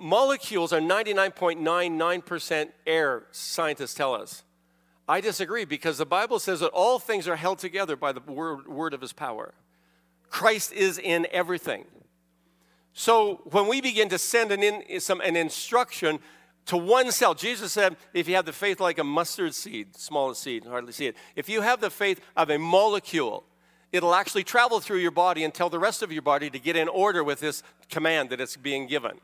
molecules 0.00 0.72
are 0.72 0.80
99.99% 0.80 2.70
air, 2.86 3.24
scientists 3.30 3.94
tell 3.94 4.14
us. 4.14 4.42
I 5.08 5.20
disagree 5.20 5.64
because 5.64 5.98
the 5.98 6.06
Bible 6.06 6.38
says 6.38 6.60
that 6.60 6.68
all 6.68 6.98
things 6.98 7.26
are 7.26 7.36
held 7.36 7.58
together 7.58 7.96
by 7.96 8.12
the 8.12 8.20
word, 8.20 8.68
word 8.68 8.92
of 8.92 9.00
his 9.00 9.12
power. 9.12 9.54
Christ 10.28 10.72
is 10.72 10.98
in 10.98 11.26
everything. 11.30 11.86
So 12.92 13.42
when 13.44 13.68
we 13.68 13.80
begin 13.80 14.08
to 14.10 14.18
send 14.18 14.52
an, 14.52 14.62
in, 14.62 15.00
some, 15.00 15.20
an 15.20 15.36
instruction 15.36 16.18
to 16.66 16.76
one 16.76 17.10
cell, 17.10 17.32
Jesus 17.32 17.72
said, 17.72 17.96
if 18.12 18.28
you 18.28 18.34
have 18.34 18.44
the 18.44 18.52
faith 18.52 18.80
like 18.80 18.98
a 18.98 19.04
mustard 19.04 19.54
seed, 19.54 19.96
smallest 19.96 20.42
seed, 20.42 20.66
hardly 20.66 20.92
see 20.92 21.06
it, 21.06 21.16
if 21.34 21.48
you 21.48 21.62
have 21.62 21.80
the 21.80 21.90
faith 21.90 22.20
of 22.36 22.50
a 22.50 22.58
molecule, 22.58 23.44
it'll 23.92 24.14
actually 24.14 24.44
travel 24.44 24.78
through 24.80 24.98
your 24.98 25.10
body 25.10 25.44
and 25.44 25.54
tell 25.54 25.70
the 25.70 25.78
rest 25.78 26.02
of 26.02 26.12
your 26.12 26.22
body 26.22 26.50
to 26.50 26.58
get 26.58 26.76
in 26.76 26.88
order 26.88 27.24
with 27.24 27.40
this 27.40 27.62
command 27.88 28.28
that 28.28 28.40
it's 28.40 28.56
being 28.56 28.86
given. 28.86 29.18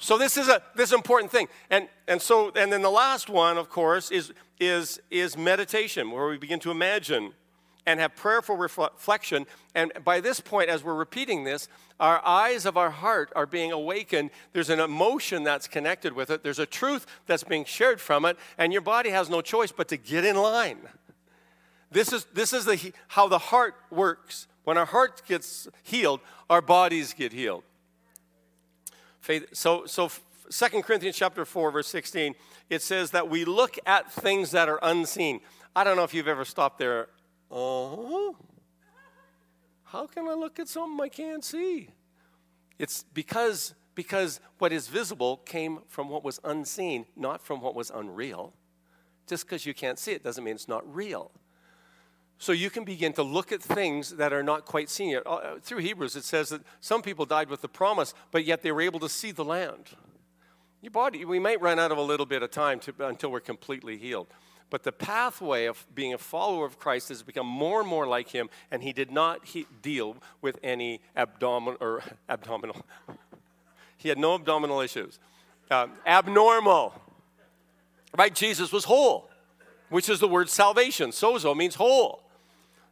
So 0.00 0.16
this 0.16 0.36
is 0.36 0.48
a 0.48 0.62
this 0.74 0.88
is 0.88 0.92
an 0.92 0.98
important 0.98 1.30
thing. 1.30 1.46
And 1.68 1.88
and 2.08 2.20
so 2.20 2.50
and 2.56 2.72
then 2.72 2.82
the 2.82 2.90
last 2.90 3.28
one, 3.28 3.58
of 3.58 3.68
course, 3.68 4.10
is 4.10 4.32
is 4.58 5.00
is 5.10 5.36
meditation, 5.36 6.10
where 6.10 6.26
we 6.26 6.38
begin 6.38 6.58
to 6.60 6.70
imagine 6.70 7.34
and 7.86 8.00
have 8.00 8.14
prayerful 8.16 8.56
reflection. 8.56 9.46
And 9.74 9.92
by 10.04 10.20
this 10.20 10.40
point, 10.40 10.68
as 10.68 10.82
we're 10.82 10.94
repeating 10.94 11.44
this, 11.44 11.68
our 11.98 12.24
eyes 12.24 12.66
of 12.66 12.76
our 12.76 12.90
heart 12.90 13.32
are 13.34 13.46
being 13.46 13.72
awakened. 13.72 14.30
There's 14.52 14.70
an 14.70 14.80
emotion 14.80 15.44
that's 15.44 15.66
connected 15.66 16.12
with 16.14 16.30
it, 16.30 16.42
there's 16.42 16.58
a 16.58 16.66
truth 16.66 17.06
that's 17.26 17.44
being 17.44 17.64
shared 17.64 18.00
from 18.00 18.24
it, 18.24 18.36
and 18.58 18.72
your 18.72 18.82
body 18.82 19.10
has 19.10 19.28
no 19.28 19.40
choice 19.40 19.72
but 19.72 19.88
to 19.88 19.96
get 19.96 20.24
in 20.24 20.36
line. 20.36 20.78
This 21.90 22.12
is, 22.12 22.26
this 22.32 22.52
is 22.52 22.64
the, 22.64 22.92
how 23.08 23.28
the 23.28 23.38
heart 23.38 23.74
works. 23.90 24.46
When 24.64 24.78
our 24.78 24.86
heart 24.86 25.22
gets 25.26 25.68
healed, 25.82 26.20
our 26.48 26.62
bodies 26.62 27.12
get 27.12 27.32
healed. 27.32 27.64
Faith, 29.20 29.46
so, 29.52 29.86
so 29.86 30.10
2 30.50 30.82
Corinthians 30.82 31.16
chapter 31.16 31.44
4, 31.44 31.70
verse 31.70 31.88
16, 31.88 32.34
it 32.68 32.82
says 32.82 33.10
that 33.12 33.28
we 33.28 33.44
look 33.44 33.78
at 33.86 34.10
things 34.10 34.50
that 34.50 34.68
are 34.68 34.80
unseen. 34.82 35.40
I 35.76 35.84
don't 35.84 35.96
know 35.96 36.04
if 36.04 36.12
you've 36.12 36.28
ever 36.28 36.44
stopped 36.44 36.78
there 36.78 37.08
uh-huh. 37.50 38.32
How 39.84 40.06
can 40.06 40.28
I 40.28 40.34
look 40.34 40.60
at 40.60 40.68
something 40.68 41.04
I 41.04 41.08
can't 41.08 41.44
see? 41.44 41.88
It's 42.78 43.04
because 43.12 43.74
because 43.96 44.40
what 44.58 44.72
is 44.72 44.88
visible 44.88 45.38
came 45.38 45.80
from 45.88 46.08
what 46.08 46.22
was 46.22 46.38
unseen, 46.44 47.06
not 47.16 47.42
from 47.42 47.60
what 47.60 47.74
was 47.74 47.90
unreal. 47.90 48.54
Just 49.26 49.46
because 49.46 49.66
you 49.66 49.74
can't 49.74 49.98
see 49.98 50.12
it 50.12 50.22
doesn't 50.22 50.44
mean 50.44 50.54
it's 50.54 50.68
not 50.68 50.94
real. 50.94 51.32
So 52.40 52.52
you 52.52 52.70
can 52.70 52.84
begin 52.84 53.12
to 53.12 53.22
look 53.22 53.52
at 53.52 53.62
things 53.62 54.16
that 54.16 54.32
are 54.32 54.42
not 54.42 54.64
quite 54.64 54.88
seen 54.88 55.10
yet. 55.10 55.24
Uh, 55.26 55.56
through 55.60 55.80
Hebrews, 55.80 56.16
it 56.16 56.24
says 56.24 56.48
that 56.48 56.62
some 56.80 57.02
people 57.02 57.26
died 57.26 57.50
with 57.50 57.60
the 57.60 57.68
promise, 57.68 58.14
but 58.30 58.46
yet 58.46 58.62
they 58.62 58.72
were 58.72 58.80
able 58.80 58.98
to 59.00 59.10
see 59.10 59.30
the 59.30 59.44
land. 59.44 59.90
Your 60.80 60.90
body, 60.90 61.26
we 61.26 61.38
might 61.38 61.60
run 61.60 61.78
out 61.78 61.92
of 61.92 61.98
a 61.98 62.02
little 62.02 62.24
bit 62.24 62.42
of 62.42 62.50
time 62.50 62.80
to, 62.80 62.94
until 63.00 63.30
we're 63.30 63.40
completely 63.40 63.98
healed. 63.98 64.26
But 64.70 64.84
the 64.84 64.90
pathway 64.92 65.66
of 65.66 65.84
being 65.94 66.14
a 66.14 66.18
follower 66.18 66.64
of 66.64 66.78
Christ 66.78 67.10
has 67.10 67.22
become 67.22 67.46
more 67.46 67.80
and 67.80 67.88
more 67.88 68.06
like 68.06 68.30
him, 68.30 68.48
and 68.70 68.82
he 68.82 68.94
did 68.94 69.10
not 69.10 69.44
he, 69.44 69.66
deal 69.82 70.16
with 70.40 70.58
any 70.62 71.02
abdominal 71.14 71.76
or 71.78 72.02
abdominal. 72.30 72.86
he 73.98 74.08
had 74.08 74.16
no 74.16 74.34
abdominal 74.34 74.80
issues. 74.80 75.18
Uh, 75.70 75.88
abnormal. 76.06 76.94
Right? 78.16 78.34
Jesus 78.34 78.72
was 78.72 78.84
whole, 78.84 79.28
which 79.90 80.08
is 80.08 80.20
the 80.20 80.28
word 80.28 80.48
salvation. 80.48 81.10
Sozo 81.10 81.54
means 81.54 81.74
whole. 81.74 82.24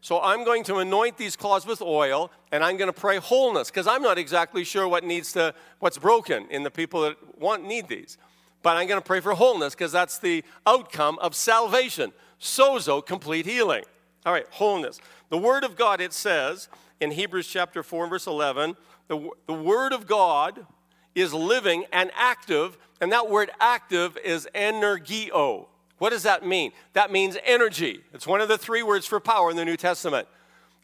So 0.00 0.20
I'm 0.20 0.44
going 0.44 0.62
to 0.64 0.76
anoint 0.76 1.16
these 1.16 1.36
claws 1.36 1.66
with 1.66 1.82
oil, 1.82 2.30
and 2.52 2.62
I'm 2.62 2.76
going 2.76 2.92
to 2.92 2.98
pray 2.98 3.16
wholeness 3.18 3.70
because 3.70 3.86
I'm 3.86 4.02
not 4.02 4.16
exactly 4.16 4.64
sure 4.64 4.86
what 4.86 5.04
needs 5.04 5.32
to, 5.32 5.54
what's 5.80 5.98
broken 5.98 6.46
in 6.50 6.62
the 6.62 6.70
people 6.70 7.02
that 7.02 7.40
want 7.40 7.64
need 7.64 7.88
these. 7.88 8.16
But 8.62 8.76
I'm 8.76 8.86
going 8.86 9.00
to 9.00 9.06
pray 9.06 9.20
for 9.20 9.34
wholeness 9.34 9.74
because 9.74 9.92
that's 9.92 10.18
the 10.18 10.44
outcome 10.66 11.18
of 11.20 11.34
salvation. 11.34 12.12
Sozo, 12.40 13.04
complete 13.04 13.46
healing. 13.46 13.84
All 14.24 14.32
right, 14.32 14.46
wholeness. 14.50 15.00
The 15.30 15.38
Word 15.38 15.64
of 15.64 15.76
God, 15.76 16.00
it 16.00 16.12
says 16.12 16.68
in 17.00 17.10
Hebrews 17.10 17.48
chapter 17.48 17.82
4, 17.82 18.08
verse 18.08 18.26
11, 18.26 18.76
the, 19.08 19.30
the 19.46 19.54
Word 19.54 19.92
of 19.92 20.06
God 20.06 20.66
is 21.14 21.34
living 21.34 21.84
and 21.92 22.10
active, 22.14 22.78
and 23.00 23.12
that 23.12 23.28
word 23.28 23.50
active 23.60 24.16
is 24.24 24.48
energio. 24.54 25.66
What 25.98 26.10
does 26.10 26.22
that 26.22 26.46
mean? 26.46 26.72
That 26.92 27.10
means 27.10 27.36
energy. 27.44 28.02
It's 28.14 28.26
one 28.26 28.40
of 28.40 28.48
the 28.48 28.58
three 28.58 28.82
words 28.82 29.06
for 29.06 29.20
power 29.20 29.50
in 29.50 29.56
the 29.56 29.64
New 29.64 29.76
Testament. 29.76 30.28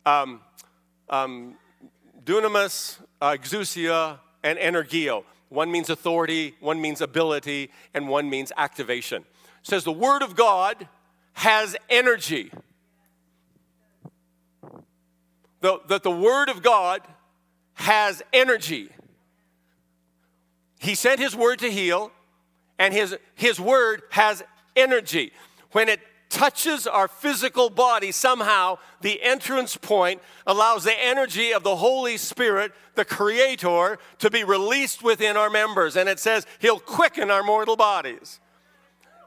Um, 0.05 0.40
um, 1.09 1.55
dunamis, 2.24 2.98
uh, 3.20 3.31
exousia, 3.31 4.18
and 4.42 4.59
energio. 4.59 5.24
One 5.48 5.70
means 5.70 5.88
authority, 5.88 6.57
one 6.61 6.81
means 6.81 7.00
ability, 7.00 7.70
and 7.94 8.09
one 8.09 8.29
means 8.29 8.50
activation. 8.57 9.22
It 9.22 9.66
says 9.68 9.85
the 9.85 9.92
Word 9.92 10.22
of 10.22 10.35
God 10.35 10.88
has 11.35 11.77
energy. 11.88 12.50
The, 15.61 15.81
that 15.88 16.03
the 16.03 16.11
Word 16.11 16.48
of 16.48 16.62
God 16.62 17.03
has 17.74 18.22
energy. 18.33 18.90
He 20.79 20.94
sent 20.94 21.20
His 21.20 21.37
Word 21.37 21.61
to 21.61 21.70
heal, 21.70 22.11
and 22.79 22.92
His, 22.92 23.16
his 23.35 23.61
Word 23.61 24.03
has 24.11 24.42
energy. 24.77 25.33
When 25.73 25.89
it 25.89 26.01
touches 26.29 26.87
our 26.87 27.07
physical 27.07 27.71
body, 27.71 28.11
somehow 28.11 28.79
the 29.01 29.23
entrance 29.23 29.77
point 29.77 30.21
allows 30.47 30.85
the 30.85 31.05
energy 31.05 31.53
of 31.53 31.63
the 31.63 31.77
Holy 31.77 32.17
Spirit, 32.17 32.73
the 32.95 33.05
Creator, 33.05 33.99
to 34.19 34.31
be 34.31 34.43
released 34.43 35.03
within 35.03 35.37
our 35.37 35.49
members. 35.49 35.97
And 35.97 36.09
it 36.09 36.19
says, 36.19 36.47
He'll 36.59 36.81
quicken 36.81 37.31
our 37.31 37.43
mortal 37.43 37.77
bodies. 37.77 38.41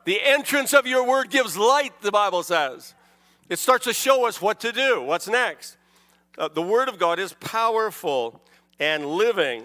The 0.06 0.22
entrance 0.22 0.74
of 0.74 0.88
your 0.88 1.06
word 1.06 1.30
gives 1.30 1.58
light, 1.58 2.02
the 2.02 2.12
Bible 2.12 2.44
says. 2.44 2.94
It 3.50 3.60
starts 3.60 3.86
to 3.86 3.94
show 3.94 4.28
us 4.28 4.42
what 4.42 4.60
to 4.62 4.72
do, 4.72 5.02
what's 5.02 5.28
next. 5.28 5.78
Uh, 6.38 6.50
the 6.50 6.62
Word 6.62 6.90
of 6.90 7.00
God 7.00 7.20
is 7.20 7.34
powerful 7.34 8.42
and 8.80 9.06
living 9.06 9.64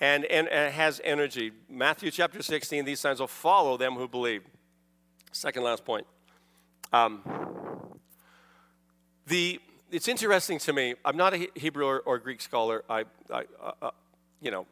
and, 0.00 0.24
and, 0.24 0.48
and 0.48 0.74
has 0.74 1.00
energy. 1.04 1.52
Matthew 1.70 2.10
chapter 2.10 2.42
16, 2.42 2.84
these 2.84 3.00
signs 3.00 3.20
will 3.20 3.28
follow 3.28 3.76
them 3.76 3.94
who 3.94 4.08
believe. 4.08 4.42
Second 5.32 5.62
last 5.62 5.86
point. 5.86 6.06
Um, 6.92 7.22
the, 9.26 9.58
it's 9.90 10.06
interesting 10.06 10.58
to 10.60 10.74
me. 10.74 10.94
I'm 11.06 11.16
not 11.16 11.32
a 11.32 11.48
Hebrew 11.54 11.86
or, 11.86 12.00
or 12.00 12.18
Greek 12.18 12.42
scholar. 12.42 12.84
I, 12.88 13.04
I 13.32 13.44
uh, 13.62 13.72
uh, 13.80 13.90
you 14.42 14.50
know, 14.50 14.66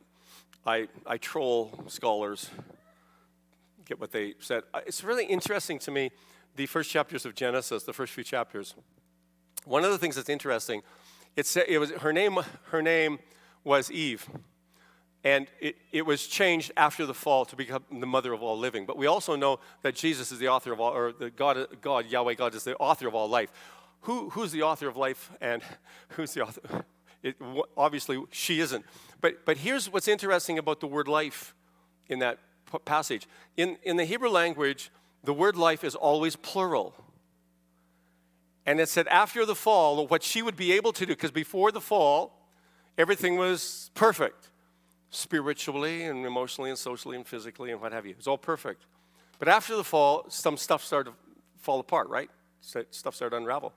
I, 0.67 0.89
I 1.07 1.17
troll 1.17 1.83
scholars, 1.87 2.51
get 3.87 3.99
what 3.99 4.13
they 4.13 4.35
said. 4.39 4.65
It's 4.87 5.03
really 5.03 5.25
interesting 5.25 5.79
to 5.81 5.91
me, 5.91 6.11
the 6.57 6.67
first 6.67 6.91
chapters 6.91 7.25
of 7.25 7.35
Genesis, 7.35 7.85
the 7.85 7.95
first 7.95 8.13
few 8.13 8.25
chapters. 8.25 8.75
One 9.65 9.83
of 9.83 9.93
the 9.93 9.99
things 9.99 10.17
that's 10.17 10.29
interesting, 10.29 10.83
it's, 11.37 11.57
it 11.57 11.81
was, 11.81 11.91
her, 11.93 12.13
name, 12.13 12.39
her 12.65 12.83
name 12.83 13.19
was 13.65 13.91
Eve. 13.91 14.29
And 15.23 15.49
it, 15.61 15.77
it 15.93 16.07
was 16.07 16.27
changed 16.27 16.73
after 16.77 17.05
the 17.05 17.13
fall 17.13 17.45
to 17.45 17.57
become 17.57 17.85
the 17.91 18.07
mother 18.07 18.33
of 18.33 18.43
all 18.43 18.59
living. 18.59 18.87
But 18.87 18.97
we 18.97 19.07
also 19.07 19.37
know 19.37 19.61
that 19.83 19.95
Jesus 19.95 20.33
is 20.33 20.39
the 20.39 20.49
author 20.49 20.73
of 20.73 20.81
all, 20.81 20.93
or 20.93 21.13
the 21.13 21.31
God, 21.31 21.67
God 21.83 22.07
Yahweh 22.07 22.35
God 22.35 22.55
is 22.55 22.65
the 22.65 22.77
author 22.77 23.07
of 23.07 23.15
all 23.15 23.29
life. 23.29 23.53
Who, 24.03 24.31
who's 24.31 24.51
the 24.51 24.63
author 24.63 24.89
of 24.89 24.97
life 24.97 25.31
and 25.41 25.63
who's 26.11 26.33
the 26.33 26.43
author? 26.43 26.85
It, 27.23 27.37
obviously, 27.77 28.23
she 28.31 28.61
isn't. 28.61 28.85
But, 29.21 29.45
but 29.45 29.59
here's 29.59 29.93
what's 29.93 30.09
interesting 30.09 30.59
about 30.59 30.81
the 30.81 30.87
word 30.87 31.07
life 31.07 31.55
in 32.09 32.21
that 32.21 32.39
passage. 32.85 33.27
In, 33.57 33.77
in 33.83 33.97
the 33.97 34.05
Hebrew 34.05 34.31
language, 34.31 34.91
the 35.23 35.35
word 35.35 35.57
life 35.57 35.85
is 35.85 35.95
always 35.95 36.37
plural. 36.37 36.95
And 38.65 38.81
it 38.81 38.89
said 38.89 39.07
after 39.09 39.45
the 39.45 39.55
fall, 39.55 40.07
what 40.07 40.23
she 40.23 40.43
would 40.43 40.57
be 40.57 40.73
able 40.73 40.93
to 40.95 41.05
do, 41.05 41.13
because 41.13 41.31
before 41.31 41.73
the 41.73 41.81
fall, 41.81 42.49
everything 42.97 43.37
was 43.37 43.91
perfect. 43.95 44.50
Spiritually 45.11 46.05
and 46.05 46.25
emotionally 46.25 46.71
and 46.71 46.79
socially 46.79 47.17
and 47.17 47.27
physically 47.27 47.71
and 47.73 47.81
what 47.81 47.93
have 47.93 48.07
you. 48.07 48.15
It's 48.17 48.27
all 48.27 48.39
perfect. 48.39 48.87
But 49.39 49.49
after 49.49 49.77
the 49.77 49.85
fall, 49.85 50.27
some 50.29 50.57
stuff 50.57 50.85
started 50.85 51.11
to 51.11 51.17
fall 51.59 51.81
apart, 51.81 52.09
right? 52.09 52.31
Stuff 52.61 53.15
started 53.15 53.31
to 53.31 53.37
unravel. 53.39 53.73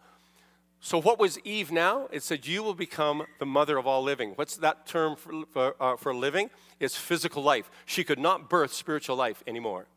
So, 0.79 0.99
what 0.99 1.17
was 1.17 1.39
Eve 1.45 1.71
now? 1.71 2.09
It 2.11 2.23
said, 2.23 2.45
You 2.45 2.61
will 2.61 2.73
become 2.73 3.23
the 3.39 3.45
mother 3.45 3.77
of 3.77 3.87
all 3.87 4.03
living. 4.03 4.33
What's 4.35 4.57
that 4.57 4.85
term 4.85 5.15
for, 5.15 5.45
for, 5.49 5.75
uh, 5.79 5.95
for 5.95 6.13
living? 6.13 6.49
It's 6.81 6.97
physical 6.97 7.41
life. 7.41 7.71
She 7.85 8.03
could 8.03 8.19
not 8.19 8.49
birth 8.49 8.73
spiritual 8.73 9.15
life 9.15 9.41
anymore. 9.47 9.87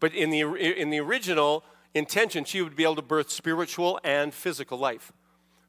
But 0.00 0.14
in 0.14 0.30
the, 0.30 0.40
in 0.40 0.88
the 0.88 0.98
original 1.00 1.62
intention, 1.92 2.44
she 2.44 2.62
would 2.62 2.74
be 2.74 2.84
able 2.84 2.96
to 2.96 3.02
birth 3.02 3.30
spiritual 3.30 4.00
and 4.02 4.32
physical 4.32 4.78
life. 4.78 5.12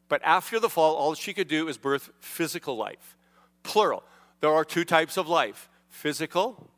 But 0.07 0.21
after 0.23 0.59
the 0.59 0.69
fall, 0.69 0.95
all 0.95 1.15
she 1.15 1.33
could 1.33 1.49
do 1.49 1.67
is 1.67 1.77
birth 1.77 2.09
physical 2.21 2.77
life. 2.77 3.17
Plural. 3.63 4.03
There 4.41 4.51
are 4.51 4.65
two 4.65 4.85
types 4.85 5.17
of 5.17 5.27
life 5.27 5.69
physical 5.89 6.69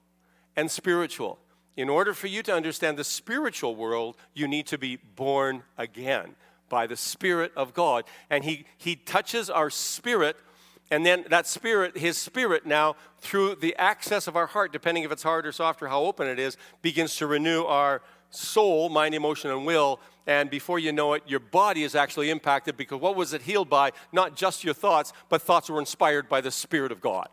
and 0.55 0.69
spiritual. 0.69 1.39
In 1.75 1.89
order 1.89 2.13
for 2.13 2.27
you 2.27 2.41
to 2.43 2.53
understand 2.53 2.97
the 2.97 3.03
spiritual 3.03 3.75
world, 3.75 4.17
you 4.33 4.47
need 4.47 4.65
to 4.67 4.77
be 4.77 4.97
born 5.15 5.63
again 5.77 6.35
by 6.69 6.87
the 6.87 6.97
Spirit 6.97 7.51
of 7.55 7.73
God. 7.73 8.03
And 8.29 8.43
He, 8.43 8.65
he 8.77 8.95
touches 8.95 9.49
our 9.49 9.69
spirit, 9.69 10.37
and 10.89 11.05
then 11.05 11.25
that 11.29 11.45
spirit, 11.45 11.97
His 11.97 12.17
spirit 12.17 12.65
now, 12.65 12.95
through 13.19 13.55
the 13.55 13.75
access 13.75 14.27
of 14.27 14.35
our 14.35 14.47
heart, 14.47 14.73
depending 14.73 15.03
if 15.03 15.11
it's 15.11 15.23
hard 15.23 15.45
or 15.45 15.51
soft 15.51 15.81
or 15.81 15.87
how 15.87 16.01
open 16.01 16.27
it 16.27 16.39
is, 16.39 16.57
begins 16.81 17.15
to 17.17 17.27
renew 17.27 17.63
our 17.63 18.01
soul, 18.31 18.89
mind, 18.89 19.15
emotion, 19.15 19.51
and 19.51 19.65
will. 19.65 19.99
And 20.25 20.49
before 20.49 20.79
you 20.79 20.91
know 20.91 21.13
it, 21.13 21.23
your 21.25 21.39
body 21.39 21.83
is 21.83 21.95
actually 21.95 22.29
impacted 22.29 22.75
because 22.75 22.99
what 22.99 23.15
was 23.15 23.33
it 23.33 23.43
healed 23.43 23.69
by? 23.69 23.91
Not 24.11 24.35
just 24.35 24.63
your 24.63 24.73
thoughts, 24.73 25.13
but 25.29 25.41
thoughts 25.41 25.69
were 25.69 25.79
inspired 25.79 26.27
by 26.27 26.41
the 26.41 26.51
Spirit 26.51 26.91
of 26.91 26.99
God. 26.99 27.29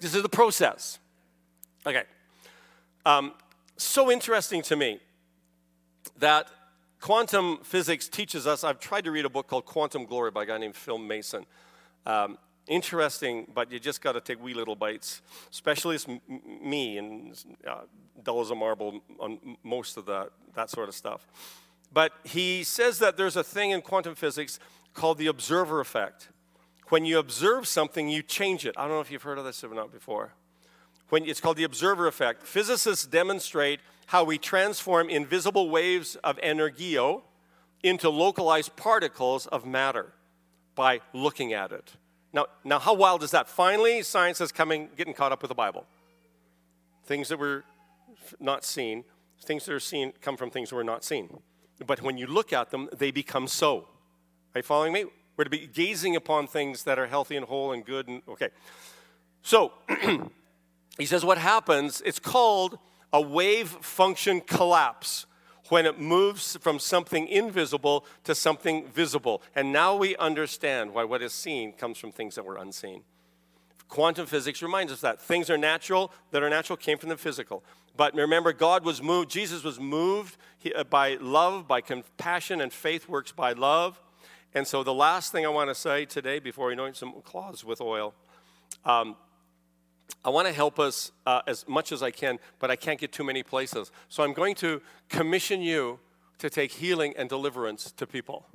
This 0.00 0.14
is 0.14 0.22
the 0.22 0.28
process. 0.28 0.98
Okay. 1.86 2.02
Um, 3.06 3.32
so 3.76 4.10
interesting 4.10 4.62
to 4.62 4.76
me 4.76 5.00
that 6.18 6.48
quantum 7.00 7.58
physics 7.62 8.08
teaches 8.08 8.46
us. 8.46 8.64
I've 8.64 8.80
tried 8.80 9.04
to 9.04 9.10
read 9.10 9.24
a 9.24 9.30
book 9.30 9.46
called 9.46 9.66
Quantum 9.66 10.06
Glory 10.06 10.30
by 10.30 10.44
a 10.44 10.46
guy 10.46 10.58
named 10.58 10.76
Phil 10.76 10.98
Mason. 10.98 11.44
Um, 12.06 12.38
interesting, 12.66 13.46
but 13.54 13.70
you 13.70 13.78
just 13.78 14.00
got 14.00 14.12
to 14.12 14.20
take 14.20 14.42
wee 14.42 14.54
little 14.54 14.76
bites. 14.76 15.20
Specialist 15.50 16.08
m- 16.08 16.20
me 16.62 16.98
and 16.98 17.36
uh, 17.68 17.82
dull 18.22 18.40
as 18.40 18.50
a 18.50 18.54
marble 18.54 19.00
on 19.18 19.56
most 19.62 19.96
of 19.96 20.06
that 20.06 20.30
that 20.54 20.70
sort 20.70 20.88
of 20.88 20.94
stuff. 20.94 21.26
But 21.92 22.12
he 22.24 22.64
says 22.64 22.98
that 23.00 23.16
there's 23.16 23.36
a 23.36 23.44
thing 23.44 23.70
in 23.70 23.82
quantum 23.82 24.14
physics 24.14 24.58
called 24.94 25.18
the 25.18 25.26
observer 25.26 25.80
effect. 25.80 26.28
When 26.94 27.04
you 27.04 27.18
observe 27.18 27.66
something, 27.66 28.08
you 28.08 28.22
change 28.22 28.64
it. 28.64 28.76
I 28.78 28.82
don't 28.82 28.92
know 28.92 29.00
if 29.00 29.10
you've 29.10 29.24
heard 29.24 29.36
of 29.36 29.44
this 29.44 29.64
or 29.64 29.74
not 29.74 29.90
before. 29.90 30.30
When 31.08 31.24
it's 31.24 31.40
called 31.40 31.56
the 31.56 31.64
observer 31.64 32.06
effect. 32.06 32.46
Physicists 32.46 33.04
demonstrate 33.04 33.80
how 34.06 34.22
we 34.22 34.38
transform 34.38 35.10
invisible 35.10 35.70
waves 35.70 36.14
of 36.22 36.36
energio 36.36 37.22
into 37.82 38.08
localized 38.08 38.76
particles 38.76 39.48
of 39.48 39.66
matter 39.66 40.12
by 40.76 41.00
looking 41.12 41.52
at 41.52 41.72
it. 41.72 41.94
Now, 42.32 42.46
now 42.62 42.78
how 42.78 42.94
wild 42.94 43.24
is 43.24 43.32
that? 43.32 43.48
Finally, 43.48 44.02
science 44.02 44.40
is 44.40 44.52
coming, 44.52 44.88
getting 44.96 45.14
caught 45.14 45.32
up 45.32 45.42
with 45.42 45.48
the 45.48 45.56
Bible. 45.56 45.86
Things 47.06 47.28
that 47.28 47.40
were 47.40 47.64
not 48.38 48.64
seen, 48.64 49.02
things 49.42 49.64
that 49.64 49.74
are 49.74 49.80
seen 49.80 50.12
come 50.20 50.36
from 50.36 50.48
things 50.48 50.70
that 50.70 50.76
were 50.76 50.84
not 50.84 51.02
seen. 51.02 51.40
But 51.84 52.02
when 52.02 52.18
you 52.18 52.28
look 52.28 52.52
at 52.52 52.70
them, 52.70 52.88
they 52.96 53.10
become 53.10 53.48
so. 53.48 53.88
Are 54.54 54.60
you 54.60 54.62
following 54.62 54.92
me? 54.92 55.06
We're 55.36 55.44
to 55.44 55.50
be 55.50 55.66
gazing 55.66 56.16
upon 56.16 56.46
things 56.46 56.84
that 56.84 56.98
are 56.98 57.06
healthy 57.06 57.36
and 57.36 57.46
whole 57.46 57.72
and 57.72 57.84
good 57.84 58.08
and 58.08 58.22
okay. 58.28 58.50
So 59.42 59.72
he 60.98 61.06
says 61.06 61.24
what 61.24 61.38
happens, 61.38 62.02
it's 62.04 62.18
called 62.18 62.78
a 63.12 63.20
wave 63.20 63.68
function 63.68 64.40
collapse 64.40 65.26
when 65.68 65.86
it 65.86 65.98
moves 65.98 66.56
from 66.60 66.78
something 66.78 67.26
invisible 67.28 68.04
to 68.24 68.34
something 68.34 68.86
visible. 68.88 69.42
And 69.54 69.72
now 69.72 69.96
we 69.96 70.16
understand 70.16 70.92
why 70.92 71.04
what 71.04 71.22
is 71.22 71.32
seen 71.32 71.72
comes 71.72 71.98
from 71.98 72.12
things 72.12 72.34
that 72.34 72.44
were 72.44 72.56
unseen. 72.56 73.02
Quantum 73.88 74.26
physics 74.26 74.62
reminds 74.62 74.92
us 74.92 75.00
that 75.02 75.20
things 75.20 75.48
are 75.50 75.58
natural, 75.58 76.12
that 76.32 76.42
are 76.42 76.50
natural 76.50 76.76
came 76.76 76.98
from 76.98 77.08
the 77.08 77.16
physical. 77.16 77.62
But 77.96 78.14
remember, 78.14 78.52
God 78.52 78.84
was 78.84 79.00
moved, 79.00 79.30
Jesus 79.30 79.62
was 79.62 79.78
moved 79.78 80.36
uh, 80.74 80.84
by 80.84 81.14
love, 81.20 81.68
by 81.68 81.80
compassion, 81.80 82.60
and 82.60 82.72
faith 82.72 83.08
works 83.08 83.30
by 83.30 83.52
love. 83.52 84.00
And 84.54 84.66
so, 84.66 84.82
the 84.84 84.94
last 84.94 85.32
thing 85.32 85.44
I 85.44 85.48
want 85.48 85.70
to 85.70 85.74
say 85.74 86.04
today 86.04 86.38
before 86.38 86.68
we 86.68 86.74
anoint 86.74 86.96
some 86.96 87.12
cloths 87.22 87.64
with 87.64 87.80
oil 87.80 88.14
um, 88.84 89.16
I 90.24 90.30
want 90.30 90.46
to 90.46 90.52
help 90.52 90.78
us 90.78 91.12
uh, 91.26 91.42
as 91.46 91.66
much 91.68 91.92
as 91.92 92.02
I 92.02 92.10
can, 92.10 92.38
but 92.58 92.70
I 92.70 92.76
can't 92.76 92.98
get 92.98 93.12
too 93.12 93.24
many 93.24 93.42
places. 93.42 93.90
So 94.08 94.22
I'm 94.22 94.32
going 94.32 94.54
to 94.56 94.80
commission 95.08 95.60
you 95.60 95.98
to 96.38 96.50
take 96.50 96.72
healing 96.72 97.14
and 97.16 97.28
deliverance 97.28 97.92
to 97.92 98.06
people. 98.06 98.46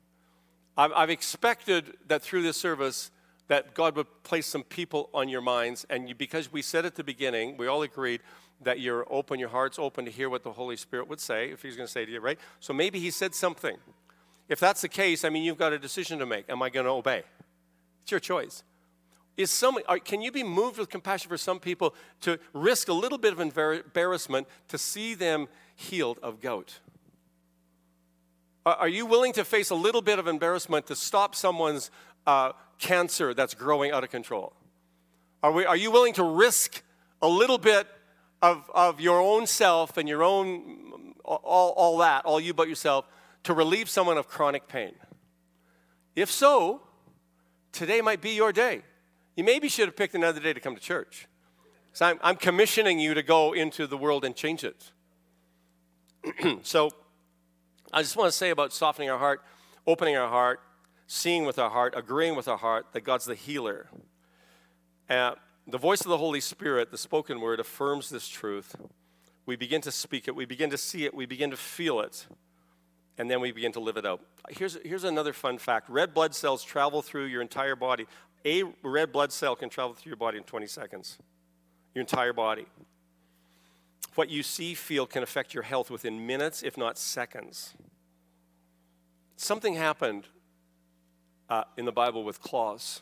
I've, 0.77 0.91
I've 0.93 1.09
expected 1.09 1.97
that 2.07 2.21
through 2.21 2.43
this 2.43 2.57
service, 2.57 3.12
that 3.47 3.73
God 3.73 3.95
would 3.95 4.07
place 4.23 4.45
some 4.45 4.63
people 4.63 5.09
on 5.13 5.27
your 5.27 5.41
minds, 5.41 5.85
and 5.89 6.07
you, 6.07 6.15
because 6.15 6.51
we 6.51 6.62
said 6.62 6.85
at 6.85 6.95
the 6.95 7.03
beginning, 7.03 7.57
we 7.57 7.67
all 7.67 7.81
agreed 7.81 8.21
that 8.62 8.79
you're 8.79 9.05
open, 9.09 9.39
your 9.39 9.49
heart's 9.49 9.79
open 9.79 10.05
to 10.05 10.12
hear 10.12 10.29
what 10.29 10.43
the 10.43 10.51
Holy 10.51 10.75
Spirit 10.75 11.07
would 11.07 11.19
say, 11.19 11.49
if 11.49 11.62
He's 11.62 11.75
going 11.75 11.88
to 11.88 11.91
say 11.91 12.05
to 12.05 12.12
you, 12.12 12.19
right? 12.19 12.39
So 12.59 12.73
maybe 12.73 12.99
He 12.99 13.09
said 13.09 13.33
something. 13.33 13.77
If 14.49 14.59
that's 14.59 14.81
the 14.81 14.89
case, 14.89 15.23
I 15.23 15.29
mean, 15.29 15.43
you've 15.43 15.57
got 15.57 15.73
a 15.73 15.79
decision 15.79 16.19
to 16.19 16.25
make. 16.25 16.49
Am 16.49 16.62
I 16.62 16.69
going 16.69 16.85
to 16.85 16.91
obey? 16.91 17.23
It's 18.01 18.12
your 18.12 18.19
choice. 18.19 18.63
Is 19.38 19.51
some, 19.51 19.77
can 20.03 20.21
you 20.21 20.31
be 20.31 20.43
moved 20.43 20.79
with 20.79 20.89
compassion 20.89 21.29
for 21.29 21.38
some 21.38 21.59
people 21.59 21.95
to 22.21 22.39
risk 22.51 22.89
a 22.89 22.93
little 22.93 23.17
bit 23.17 23.31
of 23.31 23.39
embarrassment 23.39 24.47
to 24.67 24.77
see 24.77 25.13
them 25.13 25.47
healed 25.75 26.19
of 26.21 26.41
gout? 26.41 26.79
Are 28.65 28.89
you 28.89 29.05
willing 29.05 29.31
to 29.33 29.45
face 29.45 29.69
a 29.69 29.75
little 29.75 30.01
bit 30.01 30.19
of 30.19 30.27
embarrassment 30.27 30.88
to 30.88 30.95
stop 30.95 31.35
someone's 31.35 31.91
uh, 32.27 32.51
cancer 32.77 33.33
that's 33.33 33.53
growing 33.53 33.91
out 33.91 34.03
of 34.03 34.09
control? 34.09 34.53
Are, 35.41 35.51
we, 35.51 35.65
are 35.65 35.77
you 35.77 35.91
willing 35.91 36.13
to 36.13 36.23
risk 36.23 36.83
a 37.21 37.27
little 37.27 37.57
bit 37.57 37.88
of, 38.41 38.69
of 38.73 38.99
your 38.99 39.21
own 39.21 39.47
self 39.47 39.97
and 39.97 40.09
your 40.09 40.23
own, 40.23 41.13
all, 41.23 41.73
all 41.77 41.97
that, 41.99 42.25
all 42.25 42.39
you 42.39 42.53
but 42.53 42.67
yourself, 42.67 43.05
to 43.43 43.54
relieve 43.54 43.89
someone 43.89 44.17
of 44.17 44.28
chronic 44.28 44.67
pain? 44.67 44.93
If 46.15 46.30
so, 46.32 46.82
today 47.71 48.02
might 48.02 48.21
be 48.21 48.32
your 48.32 48.52
day. 48.52 48.82
You 49.36 49.43
maybe 49.43 49.69
should 49.69 49.88
have 49.88 49.95
picked 49.95 50.15
another 50.15 50.39
day 50.39 50.54
to 50.54 50.60
come 50.60 50.75
to 50.75 50.82
church. 50.82 51.28
So 51.93 52.06
I'm, 52.06 52.19
I'm 52.21 52.36
commissioning 52.36 52.99
you 52.99 53.13
to 53.13 53.23
go 53.23 53.54
into 53.54 53.88
the 53.88 53.97
world 53.97 54.25
and 54.25 54.36
change 54.36 54.63
it. 54.63 54.91
so 56.63 56.91
I 57.91 58.02
just 58.02 58.15
want 58.15 58.32
to 58.32 58.38
say 58.38 58.49
about 58.49 58.73
softening 58.73 59.10
our 59.10 59.17
heart, 59.17 59.41
opening 59.88 60.15
our 60.17 60.30
heart, 60.30 60.60
seeing 61.08 61.45
with 61.45 61.58
our 61.58 61.69
heart, 61.69 61.93
agreeing 61.95 62.36
with 62.36 62.47
our 62.47 62.58
heart 62.58 62.88
that 62.93 63.02
God's 63.02 63.25
the 63.25 63.36
healer. 63.36 63.89
Uh, 65.10 65.34
the 65.65 65.78
voice 65.78 66.02
of 66.02 66.08
the 66.08 66.17
Holy 66.17 66.39
Spirit, 66.39 66.91
the 66.91 66.97
spoken 66.97 67.41
word, 67.41 67.60
affirms 67.60 68.10
this 68.10 68.28
truth. 68.28 68.75
We 69.45 69.56
begin 69.56 69.82
to 69.82 69.91
speak 69.91 70.28
it, 70.28 70.36
we 70.36 70.45
begin 70.45 70.69
to 70.69 70.78
see 70.78 71.06
it, 71.06 71.13
we 71.13 71.25
begin 71.25 71.49
to 71.49 71.58
feel 71.58 71.99
it, 72.02 72.28
and 73.19 73.29
then 73.29 73.39
we 73.41 73.51
begin 73.51 73.71
to 73.73 73.79
live 73.79 73.97
it 73.97 74.05
out. 74.05 74.21
Here's, 74.49 74.77
here's 74.84 75.03
another 75.03 75.34
fun 75.34 75.60
fact 75.60 75.89
red 75.89 76.13
blood 76.15 76.34
cells 76.34 76.63
travel 76.63 77.03
through 77.03 77.25
your 77.25 77.41
entire 77.41 77.75
body 77.75 78.08
a 78.45 78.63
red 78.84 79.12
blood 79.12 79.32
cell 79.32 79.55
can 79.55 79.69
travel 79.69 79.93
through 79.93 80.12
your 80.12 80.17
body 80.17 80.38
in 80.38 80.43
20 80.43 80.67
seconds, 80.67 81.17
your 81.93 82.01
entire 82.01 82.34
body. 82.34 82.65
What 84.15 84.29
you 84.29 84.43
see, 84.43 84.73
feel 84.73 85.05
can 85.05 85.23
affect 85.23 85.53
your 85.53 85.63
health 85.63 85.91
within 85.91 86.25
minutes, 86.25 86.63
if 86.63 86.77
not 86.77 86.97
seconds. 86.97 87.73
Something 89.36 89.75
happened 89.75 90.25
uh, 91.49 91.63
in 91.77 91.86
the 91.86 91.91
Bible 91.91 92.23
with 92.23 92.41
claws. 92.41 93.01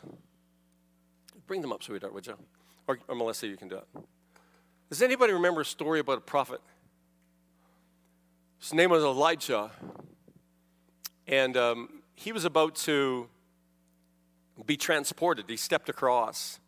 Bring 1.46 1.62
them 1.62 1.72
up, 1.72 1.82
sweetheart, 1.82 2.14
would 2.14 2.26
you? 2.26 2.36
Or, 2.86 2.98
or 3.08 3.14
Melissa, 3.14 3.46
you 3.46 3.56
can 3.56 3.68
do 3.68 3.76
it. 3.76 3.86
Does 4.90 5.02
anybody 5.02 5.32
remember 5.32 5.62
a 5.62 5.64
story 5.64 6.00
about 6.00 6.18
a 6.18 6.22
prophet? 6.22 6.60
His 8.60 8.74
name 8.74 8.90
was 8.90 9.02
Elijah. 9.02 9.70
And 11.28 11.56
um, 11.58 12.02
he 12.14 12.32
was 12.32 12.44
about 12.46 12.74
to 12.76 13.28
be 14.64 14.76
transported. 14.76 15.44
He 15.46 15.58
stepped 15.58 15.88
across 15.88 16.58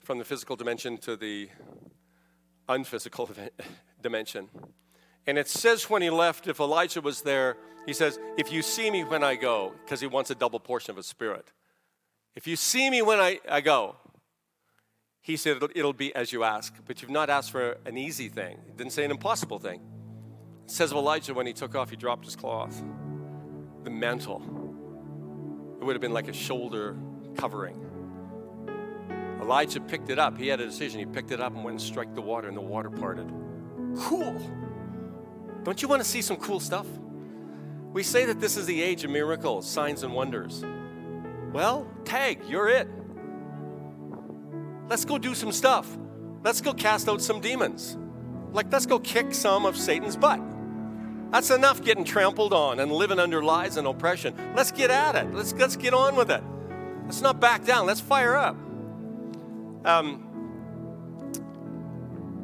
from 0.00 0.18
the 0.18 0.24
physical 0.24 0.56
dimension 0.56 0.98
to 0.98 1.16
the 1.16 1.48
unphysical 2.68 3.30
dimension. 4.02 4.48
And 5.26 5.38
it 5.38 5.48
says 5.48 5.88
when 5.88 6.02
he 6.02 6.10
left, 6.10 6.48
if 6.48 6.58
Elijah 6.58 7.00
was 7.00 7.22
there, 7.22 7.56
he 7.86 7.92
says, 7.92 8.18
If 8.36 8.52
you 8.52 8.62
see 8.62 8.90
me 8.90 9.04
when 9.04 9.22
I 9.22 9.36
go, 9.36 9.72
because 9.84 10.00
he 10.00 10.06
wants 10.06 10.30
a 10.30 10.34
double 10.34 10.58
portion 10.58 10.90
of 10.90 10.96
his 10.96 11.06
spirit. 11.06 11.52
If 12.34 12.46
you 12.46 12.56
see 12.56 12.90
me 12.90 13.00
when 13.02 13.20
I, 13.20 13.40
I 13.48 13.60
go, 13.60 13.96
he 15.20 15.36
said, 15.36 15.56
it'll, 15.56 15.70
it'll 15.74 15.92
be 15.92 16.14
as 16.14 16.32
you 16.32 16.44
ask. 16.44 16.74
But 16.86 17.02
you've 17.02 17.10
not 17.10 17.30
asked 17.30 17.50
for 17.50 17.76
an 17.84 17.98
easy 17.98 18.28
thing. 18.28 18.58
He 18.66 18.72
didn't 18.72 18.92
say 18.92 19.04
an 19.04 19.10
impossible 19.10 19.58
thing. 19.58 19.80
It 20.64 20.70
says 20.70 20.90
of 20.90 20.98
Elijah, 20.98 21.34
when 21.34 21.46
he 21.46 21.52
took 21.52 21.74
off, 21.74 21.90
he 21.90 21.96
dropped 21.96 22.24
his 22.24 22.36
cloth, 22.36 22.82
the 23.84 23.90
mantle. 23.90 24.42
It 25.80 25.84
would 25.84 25.94
have 25.94 26.00
been 26.00 26.12
like 26.12 26.28
a 26.28 26.32
shoulder 26.32 26.96
covering. 27.36 27.84
Elijah 29.40 29.80
picked 29.80 30.10
it 30.10 30.18
up. 30.18 30.36
He 30.36 30.48
had 30.48 30.60
a 30.60 30.66
decision. 30.66 30.98
He 31.00 31.06
picked 31.06 31.30
it 31.30 31.40
up 31.40 31.54
and 31.54 31.64
went 31.64 31.80
and 31.80 31.82
struck 31.82 32.14
the 32.14 32.20
water, 32.20 32.48
and 32.48 32.56
the 32.56 32.60
water 32.60 32.90
parted. 32.90 33.32
Cool. 33.98 34.36
Don't 35.64 35.80
you 35.80 35.88
want 35.88 36.02
to 36.02 36.08
see 36.08 36.22
some 36.22 36.36
cool 36.36 36.60
stuff? 36.60 36.86
We 37.92 38.02
say 38.02 38.26
that 38.26 38.40
this 38.40 38.56
is 38.56 38.66
the 38.66 38.82
age 38.82 39.04
of 39.04 39.10
miracles, 39.10 39.68
signs, 39.68 40.02
and 40.02 40.12
wonders. 40.12 40.64
Well, 41.52 41.90
tag, 42.04 42.42
you're 42.48 42.68
it. 42.68 42.88
Let's 44.88 45.04
go 45.04 45.18
do 45.18 45.34
some 45.34 45.52
stuff. 45.52 45.96
Let's 46.44 46.60
go 46.60 46.72
cast 46.74 47.08
out 47.08 47.22
some 47.22 47.40
demons. 47.40 47.96
Like, 48.52 48.72
let's 48.72 48.86
go 48.86 48.98
kick 48.98 49.34
some 49.34 49.66
of 49.66 49.76
Satan's 49.76 50.16
butt. 50.16 50.40
That's 51.30 51.50
enough 51.50 51.82
getting 51.82 52.04
trampled 52.04 52.52
on 52.52 52.80
and 52.80 52.90
living 52.90 53.18
under 53.18 53.42
lies 53.42 53.76
and 53.76 53.86
oppression. 53.86 54.34
Let's 54.56 54.72
get 54.72 54.90
at 54.90 55.14
it. 55.14 55.32
Let's, 55.34 55.52
let's 55.54 55.76
get 55.76 55.92
on 55.92 56.16
with 56.16 56.30
it. 56.30 56.42
Let's 57.04 57.20
not 57.20 57.38
back 57.40 57.64
down. 57.64 57.86
Let's 57.86 58.00
fire 58.00 58.34
up. 58.34 58.56
Um, 59.84 60.24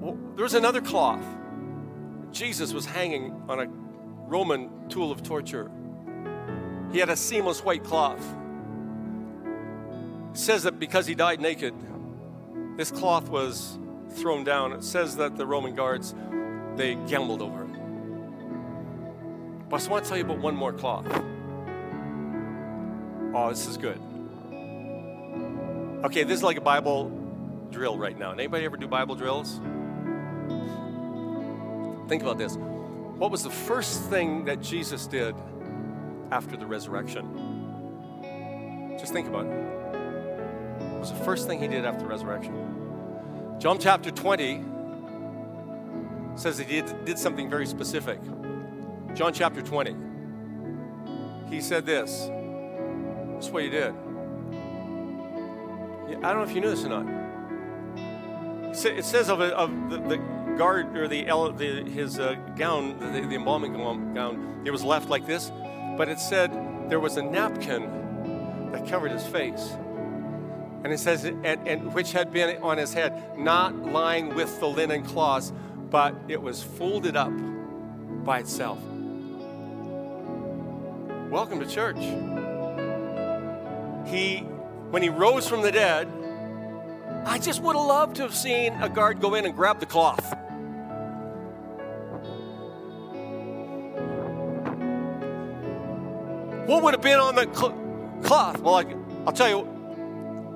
well, 0.01 0.19
there 0.37 0.43
was 0.43 0.55
another 0.55 0.81
cloth. 0.81 1.25
Jesus 2.31 2.75
was 2.75 2.85
hanging 2.85 3.33
on 3.49 3.61
a 3.61 3.67
Roman 4.29 4.89
tool 4.89 5.11
of 5.11 5.23
torture. 5.23 5.71
He 6.93 6.99
had 6.99 7.09
a 7.09 7.17
seamless 7.17 7.65
white 7.65 7.85
cloth. 7.85 8.25
It 10.33 10.39
says 10.39 10.65
that 10.65 10.79
because 10.79 11.07
he 11.07 11.15
died 11.15 11.41
naked, 11.41 11.75
this 12.77 12.91
cloth 12.91 13.29
was 13.29 13.79
thrown 14.11 14.45
down. 14.45 14.73
It 14.73 14.85
says 14.85 15.17
that 15.17 15.37
the 15.37 15.47
Roman 15.47 15.75
guards, 15.75 16.15
they 16.77 16.97
gambled 17.07 17.41
over. 17.41 17.64
But 19.69 19.77
I 19.77 19.79
just 19.79 19.91
want 19.91 20.05
to 20.05 20.09
tell 20.09 20.19
you 20.19 20.25
about 20.25 20.39
one 20.39 20.55
more 20.55 20.73
cloth. 20.73 21.07
Oh, 23.35 23.49
this 23.51 23.67
is 23.67 23.77
good. 23.77 24.01
Okay, 26.05 26.23
this 26.23 26.39
is 26.39 26.43
like 26.43 26.57
a 26.57 26.61
Bible 26.61 27.11
drill 27.71 27.97
right 27.99 28.17
now. 28.19 28.33
Anybody 28.33 28.65
ever 28.65 28.77
do 28.77 28.87
Bible 28.87 29.15
drills? 29.15 29.61
Think 32.09 32.23
about 32.23 32.39
this. 32.39 32.57
What 32.57 33.31
was 33.31 33.43
the 33.43 33.51
first 33.51 34.03
thing 34.11 34.45
that 34.45 34.61
Jesus 34.61 35.07
did 35.07 35.35
after 36.31 36.57
the 36.57 36.67
resurrection? 36.67 37.27
Just 38.99 39.13
think 39.13 39.27
about 39.27 39.47
it. 39.47 39.53
What 40.93 41.01
was 41.01 41.11
the 41.11 41.25
first 41.25 41.47
thing 41.47 41.61
he 41.61 41.69
did 41.69 41.85
after 41.85 42.01
the 42.03 42.09
resurrection? 42.09 42.55
John 43.59 43.79
chapter 43.79 44.11
20 44.11 44.63
says 46.37 46.59
he 46.59 46.83
did 46.83 47.19
something 47.19 47.49
very 47.49 47.67
specific. 47.67 48.21
John 49.15 49.33
chapter 49.33 49.63
20. 49.63 49.95
He 51.49 51.61
said 51.61 51.87
this. 51.87 52.29
That's 53.35 53.49
what 53.49 53.63
he 53.63 53.71
did. 53.71 53.95
I 56.23 56.33
don't 56.33 56.39
know 56.39 56.43
if 56.43 56.53
you 56.53 56.61
knew 56.61 56.71
this 56.71 56.85
or 56.85 56.89
not. 56.89 57.07
It 58.71 59.05
says 59.05 59.31
of, 59.31 59.41
of 59.41 59.91
the, 59.91 59.99
the 59.99 60.17
guard 60.57 60.97
or 60.97 61.07
the, 61.07 61.25
the 61.25 61.89
his 61.89 62.19
uh, 62.19 62.35
gown, 62.57 62.99
the, 62.99 63.21
the 63.21 63.37
embalming 63.37 63.75
gown, 63.75 64.63
it 64.65 64.73
was 64.73 64.83
left 64.83 65.09
like 65.09 65.27
this, 65.27 65.53
but 65.97 66.09
it 66.09 66.19
said 66.19 66.51
there 66.91 66.99
was 66.99 67.17
a 67.17 67.23
napkin 67.23 68.71
that 68.73 68.89
covered 68.89 69.13
his 69.13 69.25
face. 69.25 69.77
And 70.83 70.93
it 70.93 70.99
says, 70.99 71.25
and, 71.25 71.47
and 71.47 71.95
which 71.95 72.11
had 72.13 72.33
been 72.33 72.61
on 72.63 72.79
his 72.79 72.93
head, 72.93 73.39
not 73.39 73.77
lying 73.77 74.35
with 74.35 74.59
the 74.59 74.67
linen 74.67 75.05
cloths, 75.05 75.53
but 75.89 76.17
it 76.27 76.43
was 76.43 76.65
folded 76.65 77.17
up 77.17 77.33
by 78.25 78.41
itself. 78.41 78.79
Welcome 81.31 81.61
to 81.61 81.67
church. 81.67 81.99
He, 84.07 84.39
when 84.91 85.03
he 85.03 85.09
rose 85.09 85.49
from 85.49 85.63
the 85.63 85.73
dead, 85.73 86.09
I 87.25 87.39
just 87.39 87.63
would 87.63 87.75
have 87.75 87.87
loved 87.87 88.17
to 88.17 88.23
have 88.23 88.35
seen 88.35 88.73
a 88.75 88.89
guard 88.89 89.21
go 89.21 89.35
in 89.35 89.45
and 89.45 89.57
grab 89.57 89.81
the 89.81 89.87
cloth. 89.87 90.33
What 96.67 96.83
would 96.83 96.95
have 96.95 97.03
been 97.03 97.19
on 97.19 97.35
the 97.35 97.49
cl- 97.53 97.75
cloth? 98.23 98.61
Well, 98.61 98.77
I, 98.77 98.85
I'll 99.27 99.33
tell 99.33 99.49
you, 99.49 99.67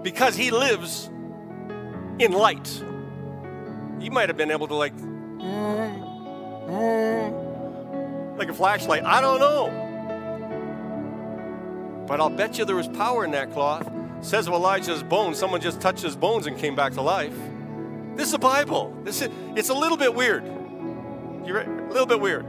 because 0.03 0.37
he 0.37 0.51
lives 0.51 1.11
in 2.19 2.33
light, 2.33 2.83
you 4.01 4.11
might 4.11 4.29
have 4.29 4.37
been 4.37 4.51
able 4.51 4.69
to, 4.69 4.75
like, 4.75 4.95
like 8.39 8.49
a 8.49 8.55
flashlight. 8.55 9.05
I 9.05 9.21
don't 9.21 9.41
know. 9.41 9.88
But 12.09 12.21
I'll 12.21 12.31
bet 12.31 12.59
you 12.59 12.65
there 12.65 12.75
was 12.75 12.89
power 12.89 13.25
in 13.25 13.33
that 13.33 13.53
cloth. 13.53 13.89
Says 14.23 14.49
of 14.49 14.55
Elijah's 14.55 15.03
bones, 15.03 15.39
someone 15.39 15.61
just 15.61 15.81
touched 15.81 16.03
his 16.03 16.17
bones 16.17 16.47
and 16.47 16.59
came 16.59 16.75
back 16.75 16.95
to 16.95 17.03
life. 17.03 17.37
This 18.17 18.27
is 18.27 18.33
the 18.33 18.39
Bible. 18.39 18.97
This 19.05 19.23
is, 19.23 19.29
it's 19.55 19.69
a 19.69 19.75
little 19.75 19.99
bit 19.99 20.15
weird. 20.15 20.45
You're 21.47 21.61
a 21.61 21.89
little 21.93 22.07
bit 22.07 22.19
weird. 22.19 22.47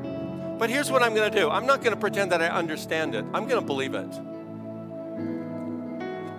But 0.58 0.70
here's 0.70 0.90
what 0.90 1.04
I'm 1.04 1.14
going 1.14 1.32
to 1.32 1.40
do 1.40 1.50
I'm 1.50 1.66
not 1.66 1.82
going 1.82 1.94
to 1.94 2.00
pretend 2.00 2.32
that 2.32 2.42
I 2.42 2.48
understand 2.48 3.16
it, 3.16 3.26
I'm 3.34 3.48
going 3.48 3.62
to 3.62 3.68
believe 3.68 3.94
it. 3.94 4.10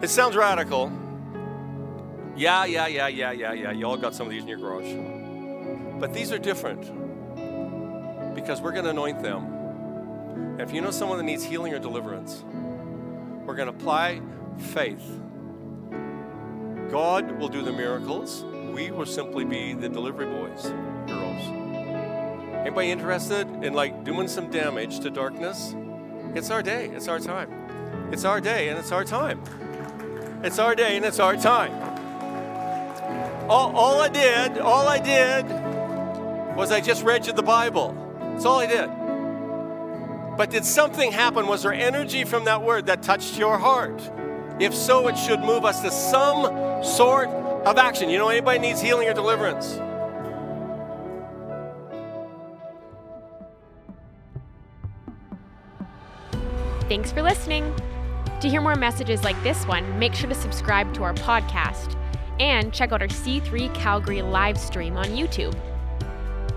It 0.02 0.08
sounds 0.08 0.34
radical. 0.34 0.90
Yeah, 2.34 2.64
yeah, 2.64 2.86
yeah, 2.86 3.08
yeah, 3.08 3.32
yeah, 3.32 3.52
yeah. 3.52 3.70
You 3.70 3.84
all 3.84 3.98
got 3.98 4.14
some 4.14 4.26
of 4.26 4.32
these 4.32 4.42
in 4.42 4.48
your 4.48 4.58
garage. 4.58 6.00
But 6.00 6.14
these 6.14 6.32
are 6.32 6.38
different 6.38 6.80
because 8.34 8.62
we're 8.62 8.72
going 8.72 8.84
to 8.84 8.90
anoint 8.90 9.22
them. 9.22 10.58
If 10.58 10.72
you 10.72 10.80
know 10.80 10.90
someone 10.90 11.18
that 11.18 11.24
needs 11.24 11.44
healing 11.44 11.74
or 11.74 11.78
deliverance, 11.78 12.42
we're 13.44 13.54
going 13.54 13.68
to 13.68 13.74
apply 13.74 14.20
faith. 14.58 15.04
God 16.90 17.38
will 17.38 17.48
do 17.48 17.62
the 17.62 17.72
miracles. 17.72 18.44
We 18.72 18.90
will 18.90 19.06
simply 19.06 19.44
be 19.44 19.74
the 19.74 19.88
delivery 19.88 20.26
boys, 20.26 20.72
girls. 21.06 21.42
Anybody 22.60 22.90
interested 22.90 23.48
in 23.64 23.74
like 23.74 24.04
doing 24.04 24.28
some 24.28 24.50
damage 24.50 25.00
to 25.00 25.10
darkness? 25.10 25.74
It's 26.34 26.50
our 26.50 26.62
day. 26.62 26.86
It's 26.88 27.08
our 27.08 27.18
time. 27.18 27.50
It's 28.12 28.24
our 28.24 28.40
day 28.40 28.68
and 28.68 28.78
it's 28.78 28.92
our 28.92 29.04
time. 29.04 29.40
It's 30.42 30.58
our 30.58 30.74
day 30.74 30.96
and 30.96 31.04
it's 31.04 31.20
our 31.20 31.36
time. 31.36 31.72
All, 33.48 33.74
all 33.74 34.00
I 34.00 34.08
did, 34.08 34.58
all 34.58 34.88
I 34.88 34.98
did 34.98 35.44
was 36.56 36.70
I 36.72 36.80
just 36.80 37.04
read 37.04 37.26
you 37.26 37.32
the 37.32 37.42
Bible. 37.42 37.96
That's 38.20 38.44
all 38.44 38.58
I 38.58 38.66
did. 38.66 38.90
But 40.40 40.48
did 40.48 40.64
something 40.64 41.12
happen? 41.12 41.46
Was 41.46 41.64
there 41.64 41.74
energy 41.74 42.24
from 42.24 42.46
that 42.46 42.62
word 42.62 42.86
that 42.86 43.02
touched 43.02 43.36
your 43.36 43.58
heart? 43.58 44.00
If 44.58 44.74
so, 44.74 45.06
it 45.08 45.18
should 45.18 45.40
move 45.40 45.66
us 45.66 45.82
to 45.82 45.90
some 45.90 46.82
sort 46.82 47.28
of 47.28 47.76
action. 47.76 48.08
You 48.08 48.16
know, 48.16 48.30
anybody 48.30 48.58
needs 48.58 48.80
healing 48.80 49.06
or 49.06 49.12
deliverance? 49.12 49.74
Thanks 56.88 57.12
for 57.12 57.20
listening. 57.20 57.74
To 58.40 58.48
hear 58.48 58.62
more 58.62 58.76
messages 58.76 59.22
like 59.22 59.40
this 59.42 59.66
one, 59.66 59.98
make 59.98 60.14
sure 60.14 60.30
to 60.30 60.34
subscribe 60.34 60.94
to 60.94 61.02
our 61.02 61.12
podcast 61.12 61.98
and 62.40 62.72
check 62.72 62.92
out 62.92 63.02
our 63.02 63.08
C3 63.08 63.74
Calgary 63.74 64.22
live 64.22 64.56
stream 64.58 64.96
on 64.96 65.04
YouTube. 65.08 65.54